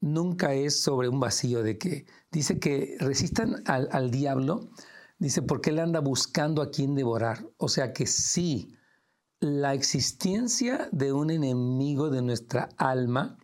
nunca 0.00 0.54
es 0.54 0.80
sobre 0.80 1.08
un 1.08 1.20
vacío 1.20 1.62
de 1.62 1.78
que 1.78 2.06
dice 2.30 2.58
que 2.58 2.96
resistan 2.98 3.62
al, 3.66 4.10
diablo, 4.10 4.70
dice, 5.18 5.42
porque 5.42 5.70
él 5.70 5.78
anda 5.78 6.00
buscando 6.00 6.62
a 6.62 6.70
quien 6.70 6.94
devorar. 6.94 7.46
O 7.56 7.68
sea 7.68 7.92
que 7.92 8.06
sí, 8.06 8.74
la 9.40 9.74
existencia 9.74 10.88
de 10.92 11.12
un 11.12 11.30
enemigo 11.30 12.10
de 12.10 12.22
nuestra 12.22 12.68
alma, 12.76 13.38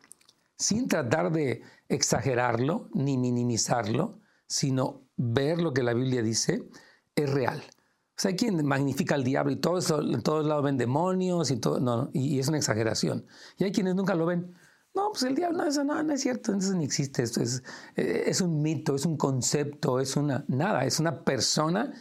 sin 0.63 0.87
tratar 0.87 1.33
de 1.33 1.63
exagerarlo 1.89 2.89
ni 2.95 3.19
minimizarlo, 3.19 4.21
sino 4.47 5.09
ver 5.17 5.61
lo 5.61 5.75
que 5.75 5.83
la 5.83 5.93
Biblia 5.93 6.23
dice, 6.23 6.69
es 7.17 7.31
real. 7.31 7.61
O 7.61 8.21
sea, 8.23 8.31
hay 8.31 8.37
quien 8.37 8.65
magnifica 8.65 9.17
al 9.17 9.25
diablo 9.25 9.53
y 9.53 9.57
todo 9.57 9.79
eso, 9.79 10.01
en 10.01 10.23
todos 10.23 10.47
lados 10.47 10.63
ven 10.63 10.79
demonios 10.79 11.51
y 11.51 11.57
todo, 11.57 11.81
no, 11.81 12.11
y, 12.13 12.39
es 12.39 12.47
una 12.47 12.59
exageración. 12.59 13.27
Y 13.59 13.65
hay 13.65 13.73
quienes 13.73 13.97
nunca 13.97 14.15
lo 14.15 14.25
ven. 14.25 14.55
No, 14.95 15.11
pues 15.11 15.25
el 15.25 15.35
diablo, 15.35 15.59
no, 15.59 15.65
eso 15.65 15.83
no, 15.83 16.01
no 16.01 16.13
es 16.13 16.21
cierto, 16.21 16.55
eso 16.55 16.75
ni 16.75 16.85
existe, 16.85 17.25
esto 17.25 17.43
es, 17.43 17.65
eh, 17.97 18.25
es 18.27 18.41
un 18.41 18.63
mito, 18.63 18.95
es 18.95 19.05
un 19.05 19.17
concepto, 19.17 19.99
es 19.99 20.17
una, 20.17 20.45
nada, 20.47 20.85
es 20.85 21.01
una 21.01 21.25
persona 21.25 21.93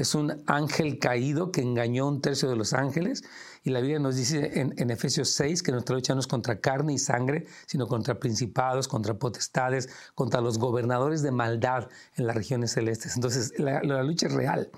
es 0.00 0.14
un 0.14 0.42
ángel 0.46 0.98
caído 0.98 1.52
que 1.52 1.60
engañó 1.60 2.04
a 2.04 2.08
un 2.08 2.22
tercio 2.22 2.48
de 2.48 2.56
los 2.56 2.72
ángeles. 2.72 3.22
Y 3.62 3.70
la 3.70 3.80
Biblia 3.80 3.98
nos 3.98 4.16
dice 4.16 4.58
en, 4.58 4.90
Efesios 4.90 5.28
6 5.30 5.62
que 5.62 5.72
nuestra 5.72 5.94
lucha 5.94 6.14
no 6.14 6.20
es 6.20 6.26
contra 6.26 6.58
carne 6.58 6.94
y 6.94 6.98
sangre, 6.98 7.46
sino 7.66 7.86
contra 7.86 8.18
principados, 8.18 8.88
contra 8.88 9.18
potestades, 9.18 9.90
contra 10.14 10.40
los 10.40 10.58
gobernadores 10.58 11.20
de 11.20 11.32
maldad 11.32 11.88
en 12.16 12.26
las 12.26 12.34
regiones 12.34 12.72
celestes. 12.72 13.14
Entonces, 13.14 13.52
la, 13.58 13.82
lucha 14.02 14.28
es 14.28 14.32
real, 14.32 14.70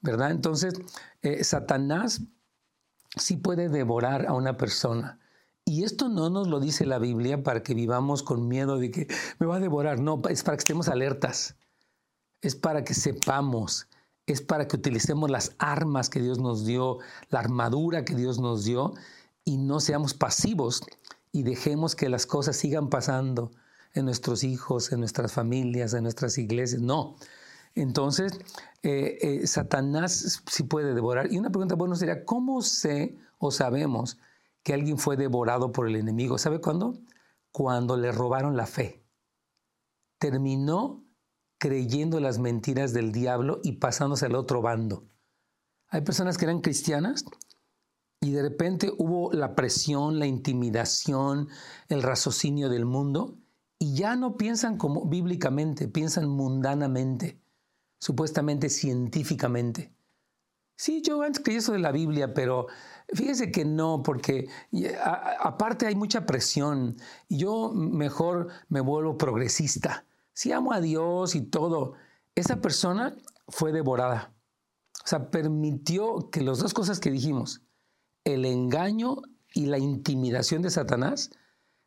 ¿verdad? 0.00 0.32
Entonces, 0.32 0.74
eh, 1.22 1.44
Satanás 1.44 2.22
sí 3.16 3.36
puede 3.36 3.68
devorar 3.68 4.26
a 4.26 4.32
una 4.32 4.56
persona. 4.56 5.20
Y 5.64 5.84
esto 5.84 6.08
no 6.08 6.28
nos 6.28 6.48
lo 6.48 6.58
dice 6.58 6.86
la 6.86 6.98
Biblia 6.98 7.44
para 7.44 7.62
que 7.62 7.74
vivamos 7.74 8.24
con 8.24 8.48
miedo 8.48 8.78
de 8.78 8.90
que 8.90 9.06
me 9.38 9.46
va 9.46 9.56
a 9.56 9.60
devorar. 9.60 10.00
No, 10.00 10.20
es 10.28 10.42
para 10.42 10.56
que 10.56 10.62
estemos 10.62 10.88
alertas. 10.88 11.56
Es 12.40 12.56
para 12.56 12.82
que 12.82 12.94
sepamos 12.94 13.88
es 14.26 14.42
para 14.42 14.66
que 14.66 14.76
utilicemos 14.76 15.30
las 15.30 15.54
armas 15.58 16.10
que 16.10 16.20
Dios 16.20 16.38
nos 16.38 16.64
dio, 16.64 16.98
la 17.30 17.40
armadura 17.40 18.04
que 18.04 18.14
Dios 18.14 18.38
nos 18.38 18.64
dio, 18.64 18.94
y 19.44 19.56
no 19.56 19.80
seamos 19.80 20.14
pasivos 20.14 20.82
y 21.30 21.44
dejemos 21.44 21.94
que 21.94 22.08
las 22.08 22.26
cosas 22.26 22.56
sigan 22.56 22.88
pasando 22.88 23.52
en 23.94 24.04
nuestros 24.04 24.42
hijos, 24.42 24.92
en 24.92 25.00
nuestras 25.00 25.32
familias, 25.32 25.94
en 25.94 26.02
nuestras 26.02 26.36
iglesias. 26.38 26.82
No. 26.82 27.16
Entonces, 27.74 28.32
eh, 28.82 29.18
eh, 29.20 29.46
Satanás 29.46 30.42
sí 30.50 30.62
puede 30.64 30.94
devorar. 30.94 31.32
Y 31.32 31.38
una 31.38 31.50
pregunta 31.50 31.76
bueno 31.76 31.94
sería, 31.94 32.24
¿cómo 32.24 32.62
sé 32.62 33.16
o 33.38 33.50
sabemos 33.50 34.18
que 34.62 34.74
alguien 34.74 34.98
fue 34.98 35.16
devorado 35.16 35.72
por 35.72 35.86
el 35.86 35.96
enemigo? 35.96 36.38
¿Sabe 36.38 36.60
cuándo? 36.60 36.98
Cuando 37.52 37.96
le 37.96 38.12
robaron 38.12 38.56
la 38.56 38.66
fe. 38.66 39.04
Terminó 40.18 41.05
creyendo 41.66 42.20
las 42.20 42.38
mentiras 42.38 42.92
del 42.92 43.10
diablo 43.10 43.58
y 43.64 43.72
pasándose 43.72 44.26
al 44.26 44.36
otro 44.36 44.62
bando. 44.62 45.08
Hay 45.88 46.02
personas 46.02 46.38
que 46.38 46.44
eran 46.44 46.60
cristianas 46.60 47.24
y 48.20 48.30
de 48.30 48.42
repente 48.42 48.92
hubo 48.96 49.32
la 49.32 49.56
presión, 49.56 50.20
la 50.20 50.26
intimidación, 50.26 51.48
el 51.88 52.04
raciocinio 52.04 52.68
del 52.68 52.84
mundo 52.84 53.36
y 53.80 53.96
ya 53.96 54.14
no 54.14 54.36
piensan 54.36 54.78
como 54.78 55.06
bíblicamente, 55.06 55.88
piensan 55.88 56.28
mundanamente, 56.28 57.40
supuestamente 57.98 58.68
científicamente. 58.70 59.92
Sí, 60.76 61.02
yo 61.02 61.20
antes 61.20 61.42
creí 61.42 61.56
eso 61.56 61.72
de 61.72 61.80
la 61.80 61.90
Biblia, 61.90 62.32
pero 62.32 62.68
fíjese 63.12 63.50
que 63.50 63.64
no, 63.64 64.04
porque 64.04 64.46
aparte 65.40 65.86
hay 65.86 65.96
mucha 65.96 66.26
presión 66.26 66.96
yo 67.28 67.72
mejor 67.74 68.50
me 68.68 68.80
vuelvo 68.80 69.18
progresista 69.18 70.04
si 70.36 70.52
amo 70.52 70.74
a 70.74 70.82
Dios 70.82 71.34
y 71.34 71.40
todo, 71.40 71.94
esa 72.34 72.60
persona 72.60 73.16
fue 73.48 73.72
devorada. 73.72 74.34
O 75.02 75.08
sea, 75.08 75.30
permitió 75.30 76.28
que 76.30 76.42
las 76.42 76.58
dos 76.58 76.74
cosas 76.74 77.00
que 77.00 77.10
dijimos, 77.10 77.62
el 78.22 78.44
engaño 78.44 79.22
y 79.54 79.64
la 79.64 79.78
intimidación 79.78 80.60
de 80.60 80.68
Satanás, 80.68 81.30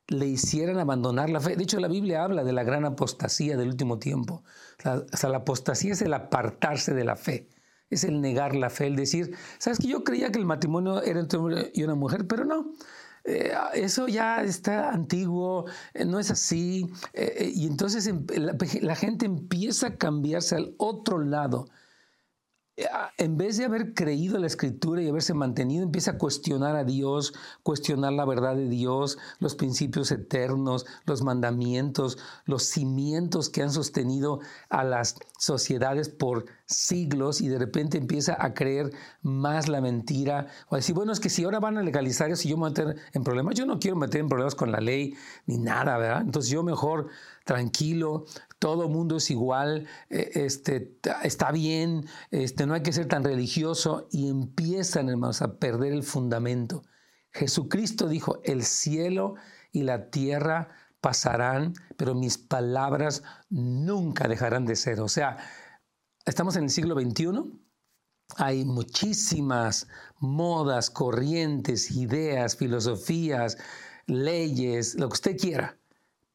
le 0.08 0.26
hicieran 0.26 0.80
abandonar 0.80 1.30
la 1.30 1.40
fe. 1.40 1.56
De 1.56 1.62
hecho, 1.62 1.80
la 1.80 1.88
Biblia 1.88 2.24
habla 2.24 2.44
de 2.44 2.52
la 2.52 2.64
gran 2.64 2.86
apostasía 2.86 3.56
del 3.56 3.68
último 3.68 4.00
tiempo. 4.00 4.44
O 4.84 5.18
sea, 5.18 5.30
la 5.30 5.38
apostasía 5.38 5.94
es 5.94 6.02
el 6.02 6.16
apartarse 6.16 6.96
de 6.96 7.04
la 7.04 7.16
fe, 7.16 7.50
es 7.92 8.04
el 8.04 8.20
negar 8.20 8.56
la 8.56 8.72
fe, 8.72 8.88
el 8.88 8.96
decir, 8.96 9.36
sabes 9.60 9.78
que 9.78 9.90
yo 9.90 10.04
creía 10.04 10.32
que 10.32 10.40
el 10.40 10.48
matrimonio 10.48 11.04
era 11.04 11.20
entre 11.20 11.38
un 11.38 11.54
hombre 11.54 11.72
y 11.76 11.84
una 11.84 11.94
mujer, 11.94 12.26
pero 12.26 12.46
no. 12.46 12.72
Eh, 13.30 13.54
eso 13.76 14.08
ya 14.08 14.42
está 14.42 14.90
antiguo, 14.90 15.66
eh, 15.94 16.04
no 16.04 16.20
es 16.20 16.32
así. 16.32 16.88
Eh, 17.14 17.52
y 17.54 17.68
entonces 17.68 18.08
em, 18.08 18.26
la, 18.82 18.96
gente 18.96 19.28
empieza 19.28 19.88
a 19.88 19.96
cambiarse 19.98 20.56
al 20.56 20.74
otro 20.78 21.20
lado 21.20 21.68
en 23.18 23.38
vez 23.38 23.58
de 23.58 23.66
haber 23.66 23.94
creído 23.94 24.38
la 24.40 24.48
escritura 24.48 25.02
y 25.02 25.10
haberse 25.10 25.34
mantenido, 25.34 25.84
empieza 25.84 26.12
a 26.12 26.18
cuestionar 26.18 26.76
a 26.76 26.84
Dios, 26.84 27.34
cuestionar 27.64 28.14
la 28.14 28.26
verdad 28.26 28.56
de 28.56 28.70
Dios, 28.70 29.18
los 29.40 29.56
principios 29.56 30.12
eternos, 30.12 30.86
los 31.06 31.22
mandamientos, 31.22 32.18
los 32.46 32.64
cimientos 32.64 33.50
que 33.50 33.62
han 33.62 33.72
sostenido 33.72 34.40
a 34.70 34.84
las 34.84 35.16
sociedades 35.38 36.10
por 36.10 36.46
siglos 36.66 37.42
y 37.42 37.50
de 37.50 37.58
repente 37.58 37.98
empieza 37.98 38.38
a 38.40 38.54
creer 38.54 38.92
más 39.22 39.68
la 39.68 39.82
mentira 39.82 40.48
o 40.70 40.76
a 40.76 40.78
decir, 40.78 40.96
bueno, 40.96 41.12
es 41.12 41.20
que 41.20 41.30
si 41.30 41.44
ahora 41.44 41.60
van 41.60 41.78
a 41.78 41.84
legalizar 41.84 42.30
eso, 42.32 42.48
yo 42.48 42.58
me 42.58 42.62
voy 42.62 42.68
a 42.68 42.86
meter 42.86 43.02
en 43.14 43.24
problemas, 43.24 43.56
yo 43.56 43.66
no 43.66 43.80
quiero 43.80 43.98
meter 43.98 44.22
en 44.22 44.30
problemas 44.30 44.56
con 44.56 44.72
la 44.72 44.80
ley 44.80 45.16
ni 45.48 45.58
nada, 45.58 45.98
¿verdad? 45.98 46.22
Entonces 46.22 46.52
yo 46.52 46.64
mejor 46.64 47.08
tranquilo, 47.46 48.26
todo 48.60 48.90
mundo 48.90 49.18
es 49.18 49.32
igual, 49.32 49.88
eh, 50.10 50.32
este, 50.36 51.00
está 51.24 51.52
bien, 51.52 52.06
este, 52.30 52.68
no 52.68 52.74
hay 52.74 52.84
que 52.84 52.94
ser 52.94 53.08
tan 53.08 53.24
religioso 53.24 54.08
y 54.12 54.30
empiezan, 54.30 55.10
hermanos, 55.10 55.42
a 55.42 55.58
perder 55.58 55.94
el 55.94 56.04
fundamento. 56.04 56.84
Jesucristo 57.32 58.08
dijo, 58.08 58.42
el 58.44 58.64
cielo 58.64 59.36
y 59.72 59.84
la 59.84 60.10
tierra 60.10 60.70
pasarán, 61.00 61.74
pero 61.96 62.16
mis 62.16 62.38
palabras 62.38 63.24
nunca 63.50 64.28
dejarán 64.28 64.66
de 64.66 64.76
ser. 64.76 65.00
O 65.00 65.08
sea, 65.08 65.38
estamos 66.26 66.58
en 66.58 66.66
el 66.66 66.70
siglo 66.70 67.00
XXI, 67.00 67.28
hay 68.36 68.66
muchísimas 68.66 69.88
modas, 70.20 70.90
corrientes, 70.90 71.92
ideas, 71.92 72.58
filosofías, 72.58 73.58
leyes, 74.06 74.96
lo 74.96 75.08
que 75.08 75.14
usted 75.14 75.38
quiera 75.38 75.79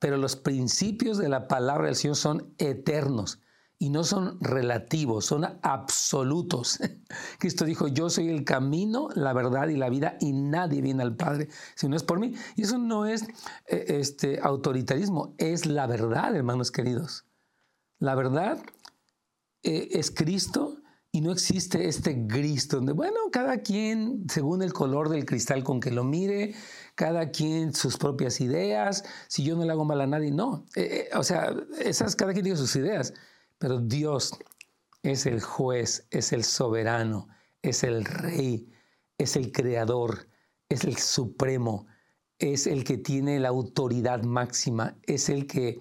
pero 0.04 0.18
los 0.18 0.36
principios 0.36 1.16
de 1.16 1.30
la 1.30 1.48
palabra 1.48 1.86
del 1.86 1.96
Señor 1.96 2.16
son 2.16 2.54
eternos 2.58 3.40
y 3.78 3.88
no 3.88 4.04
son 4.04 4.38
relativos, 4.42 5.24
son 5.24 5.46
absolutos. 5.62 6.78
Cristo 7.38 7.64
dijo, 7.64 7.88
yo 7.88 8.10
soy 8.10 8.28
el 8.28 8.44
camino, 8.44 9.08
la 9.14 9.32
verdad 9.32 9.68
y 9.68 9.78
la 9.78 9.88
vida 9.88 10.18
y 10.20 10.34
nadie 10.34 10.82
viene 10.82 11.02
al 11.02 11.16
Padre 11.16 11.48
si 11.74 11.88
no 11.88 11.96
es 11.96 12.02
por 12.02 12.20
mí. 12.20 12.34
Y 12.54 12.64
eso 12.64 12.76
no 12.76 13.06
es 13.06 13.22
eh, 13.66 13.86
este, 13.88 14.40
autoritarismo, 14.42 15.34
es 15.38 15.64
la 15.64 15.86
verdad, 15.86 16.36
hermanos 16.36 16.70
queridos. 16.70 17.24
La 17.98 18.14
verdad 18.14 18.62
eh, 19.62 19.88
es 19.92 20.10
Cristo 20.10 20.82
Y 21.14 21.20
no 21.20 21.30
existe 21.30 21.86
este 21.86 22.14
gris 22.26 22.66
donde, 22.66 22.92
bueno, 22.92 23.30
cada 23.30 23.58
quien, 23.58 24.24
según 24.28 24.62
el 24.62 24.72
color 24.72 25.08
del 25.08 25.24
cristal 25.24 25.62
con 25.62 25.78
que 25.78 25.92
lo 25.92 26.02
mire, 26.02 26.56
cada 26.96 27.30
quien 27.30 27.72
sus 27.72 27.96
propias 27.96 28.40
ideas, 28.40 29.04
si 29.28 29.44
yo 29.44 29.54
no 29.54 29.64
le 29.64 29.70
hago 29.70 29.84
mal 29.84 30.00
a 30.00 30.08
nadie, 30.08 30.32
no. 30.32 30.66
Eh, 30.74 31.06
eh, 31.12 31.16
o 31.16 31.22
sea, 31.22 31.54
esas, 31.78 32.16
cada 32.16 32.32
quien 32.32 32.42
tiene 32.42 32.58
sus 32.58 32.74
ideas, 32.74 33.14
pero 33.58 33.78
Dios 33.78 34.36
es 35.04 35.26
el 35.26 35.40
juez, 35.40 36.08
es 36.10 36.32
el 36.32 36.42
soberano, 36.42 37.28
es 37.62 37.84
el 37.84 38.04
rey, 38.04 38.68
es 39.16 39.36
el 39.36 39.52
creador, 39.52 40.26
es 40.68 40.82
el 40.82 40.96
supremo, 40.96 41.86
es 42.40 42.66
el 42.66 42.82
que 42.82 42.98
tiene 42.98 43.38
la 43.38 43.50
autoridad 43.50 44.24
máxima, 44.24 44.98
es 45.04 45.28
el 45.28 45.46
que, 45.46 45.78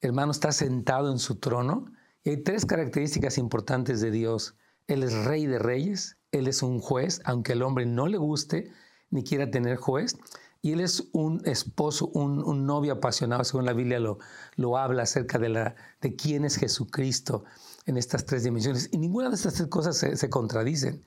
hermano, 0.00 0.32
está 0.32 0.50
sentado 0.50 1.12
en 1.12 1.18
su 1.18 1.34
trono. 1.34 1.92
Y 2.24 2.30
hay 2.30 2.36
tres 2.38 2.64
características 2.64 3.36
importantes 3.36 4.00
de 4.00 4.10
Dios. 4.10 4.56
Él 4.92 5.02
es 5.02 5.14
rey 5.24 5.46
de 5.46 5.58
reyes, 5.58 6.16
Él 6.32 6.48
es 6.48 6.62
un 6.62 6.80
juez, 6.80 7.20
aunque 7.24 7.52
al 7.52 7.62
hombre 7.62 7.86
no 7.86 8.06
le 8.06 8.18
guste 8.18 8.70
ni 9.10 9.24
quiera 9.24 9.50
tener 9.50 9.76
juez. 9.76 10.16
Y 10.60 10.72
Él 10.72 10.80
es 10.80 11.08
un 11.12 11.42
esposo, 11.44 12.08
un, 12.14 12.66
novio 12.66 12.92
apasionado, 12.92 13.42
según 13.44 13.64
la 13.64 13.72
Biblia 13.72 13.98
lo, 13.98 14.78
habla 14.78 15.02
acerca 15.02 15.38
de 15.38 16.16
quién 16.16 16.44
es 16.44 16.56
Jesucristo 16.56 17.44
en 17.86 17.96
estas 17.96 18.26
tres 18.26 18.44
dimensiones. 18.44 18.88
Y 18.92 18.98
ninguna 18.98 19.28
de 19.28 19.34
estas 19.34 19.54
tres 19.54 19.68
cosas 19.68 19.96
se, 19.96 20.16
se 20.16 20.30
contradicen. 20.30 21.02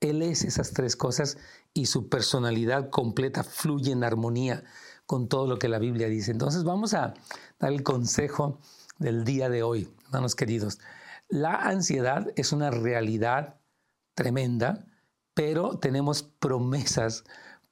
Él 0.00 0.22
es 0.22 0.44
esas 0.44 0.72
tres 0.72 0.96
cosas 0.96 1.36
y 1.74 1.86
su 1.86 2.08
personalidad 2.08 2.88
completa 2.88 3.44
fluye 3.44 3.92
en 3.92 4.04
armonía 4.04 4.64
con 5.06 5.28
todo 5.28 5.46
lo 5.46 5.58
que 5.58 5.68
la 5.68 5.78
Biblia 5.78 6.08
dice. 6.08 6.30
Entonces 6.30 6.64
vamos 6.64 6.94
a 6.94 7.14
dar 7.58 7.72
el 7.72 7.82
consejo 7.82 8.60
del 8.98 9.24
día 9.24 9.48
de 9.48 9.62
hoy, 9.62 9.92
hermanos 10.04 10.34
queridos. 10.34 10.78
La 11.30 11.54
ansiedad 11.54 12.26
es 12.34 12.52
una 12.52 12.72
realidad 12.72 13.60
tremenda, 14.16 14.84
pero 15.32 15.78
tenemos 15.78 16.24
promesas 16.24 17.22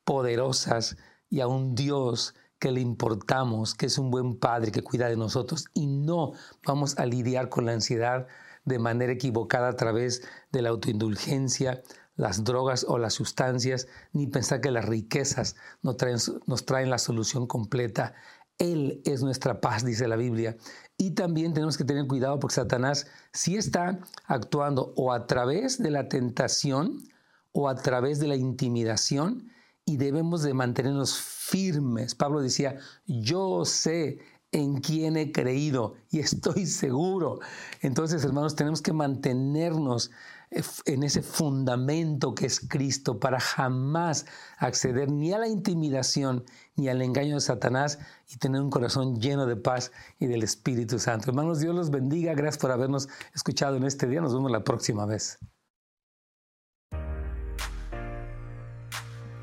poderosas 0.05 0.97
y 1.29 1.41
a 1.41 1.49
un 1.49 1.75
Dios 1.75 2.37
que 2.61 2.71
le 2.71 2.81
importamos, 2.81 3.75
que 3.75 3.87
es 3.87 3.99
un 3.99 4.13
buen 4.13 4.39
padre 4.39 4.71
que 4.71 4.83
cuida 4.83 5.09
de 5.09 5.17
nosotros 5.17 5.65
y 5.75 5.89
no 5.89 6.35
vamos 6.65 6.99
a 6.99 7.07
lidiar 7.07 7.49
con 7.49 7.67
la 7.67 7.73
ansiedad 7.73 8.29
de 8.65 8.79
manera 8.79 9.13
equivocada 9.13 9.71
a 9.71 9.77
través 9.77 10.23
de 10.53 10.63
la 10.63 10.69
autoindulgencia, 10.69 11.83
las 12.15 12.45
drogas 12.45 12.87
o 12.89 12.97
las 12.99 13.15
sustancias, 13.15 13.89
ni 14.13 14.29
pensar 14.29 14.61
que 14.61 14.71
las 14.71 14.85
riquezas 14.85 15.57
nos 15.83 15.97
traen, 15.97 16.91
la 16.91 16.99
solución 16.99 17.49
completa. 17.49 18.15
Él 18.59 19.03
es 19.05 19.23
nuestra 19.23 19.61
paz, 19.61 19.85
dice 19.85 20.09
la 20.09 20.17
Biblia. 20.17 20.57
Y 20.97 21.13
también 21.13 21.55
tenemos 21.55 21.79
que 21.79 21.85
tener 21.85 22.07
cuidado 22.07 22.41
porque 22.41 22.57
Satanás 22.57 23.07
sí 23.33 23.57
está 23.57 24.01
actuando 24.27 24.93
o 24.97 25.13
a 25.13 25.27
través 25.27 25.81
de 25.81 25.91
la 25.91 26.09
tentación 26.09 27.09
o 27.53 27.69
a 27.69 27.77
través 27.77 28.19
de 28.19 28.27
la 28.27 28.37
intimidación 28.37 29.49
y 29.85 29.97
debemos 29.97 30.43
de 30.43 30.55
mantenernos 30.55 31.17
firmes. 31.17 32.15
Pablo 32.15 32.41
decía, 32.41 32.79
yo 33.07 33.65
sé 33.65 34.19
en 34.53 34.81
quién 34.81 35.17
he 35.17 35.33
creído 35.33 35.95
y 36.11 36.19
estoy 36.21 36.67
seguro. 36.67 37.41
Entonces, 37.81 38.25
hermanos, 38.25 38.57
tenemos 38.57 38.83
que 38.83 38.93
mantenernos 38.93 40.11
en 40.51 41.03
ese 41.03 41.23
fundamento 41.23 42.35
que 42.35 42.47
es 42.47 42.61
Cristo 42.61 43.21
para 43.21 43.39
jamás 43.39 44.27
acceder 44.59 45.11
ni 45.11 45.33
a 45.33 45.39
la 45.39 45.49
intimidación 45.49 46.45
ni 46.77 46.89
al 46.89 47.03
engaño 47.03 47.35
de 47.35 47.41
Satanás 47.41 47.99
y 48.29 48.39
tener 48.39 48.61
un 48.61 48.71
corazón 48.71 49.21
lleno 49.21 49.47
de 49.47 49.57
paz 49.57 49.93
y 50.19 50.27
del 50.27 50.43
Espíritu 50.43 50.99
Santo. 50.99 51.31
Hermanos, 51.31 51.61
Dios 51.61 51.75
los 51.75 51.91
bendiga. 51.91 52.35
Gracias 52.35 52.59
por 52.59 52.71
habernos 52.71 53.09
escuchado 53.35 53.77
en 53.77 53.85
este 53.85 54.07
día. 54.07 54.21
Nos 54.21 54.35
vemos 54.35 54.51
la 54.51 54.65
próxima 54.65 55.05
vez. 55.05 55.39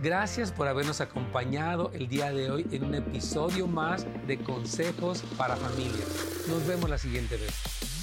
Gracias 0.02 0.52
por 0.52 0.68
habernos 0.68 1.02
acompañado 1.02 1.90
el 1.94 2.08
día 2.08 2.32
de 2.32 2.52
hoy 2.52 2.68
en 2.72 2.84
un 2.84 2.96
episodio 2.96 3.66
más 3.66 4.06
de 4.28 4.38
Consejos 4.38 5.24
para 5.38 5.56
Familias. 5.56 6.46
Nos 6.48 6.68
vemos 6.68 6.90
la 6.90 6.98
siguiente 6.98 7.38
vez. 7.38 7.95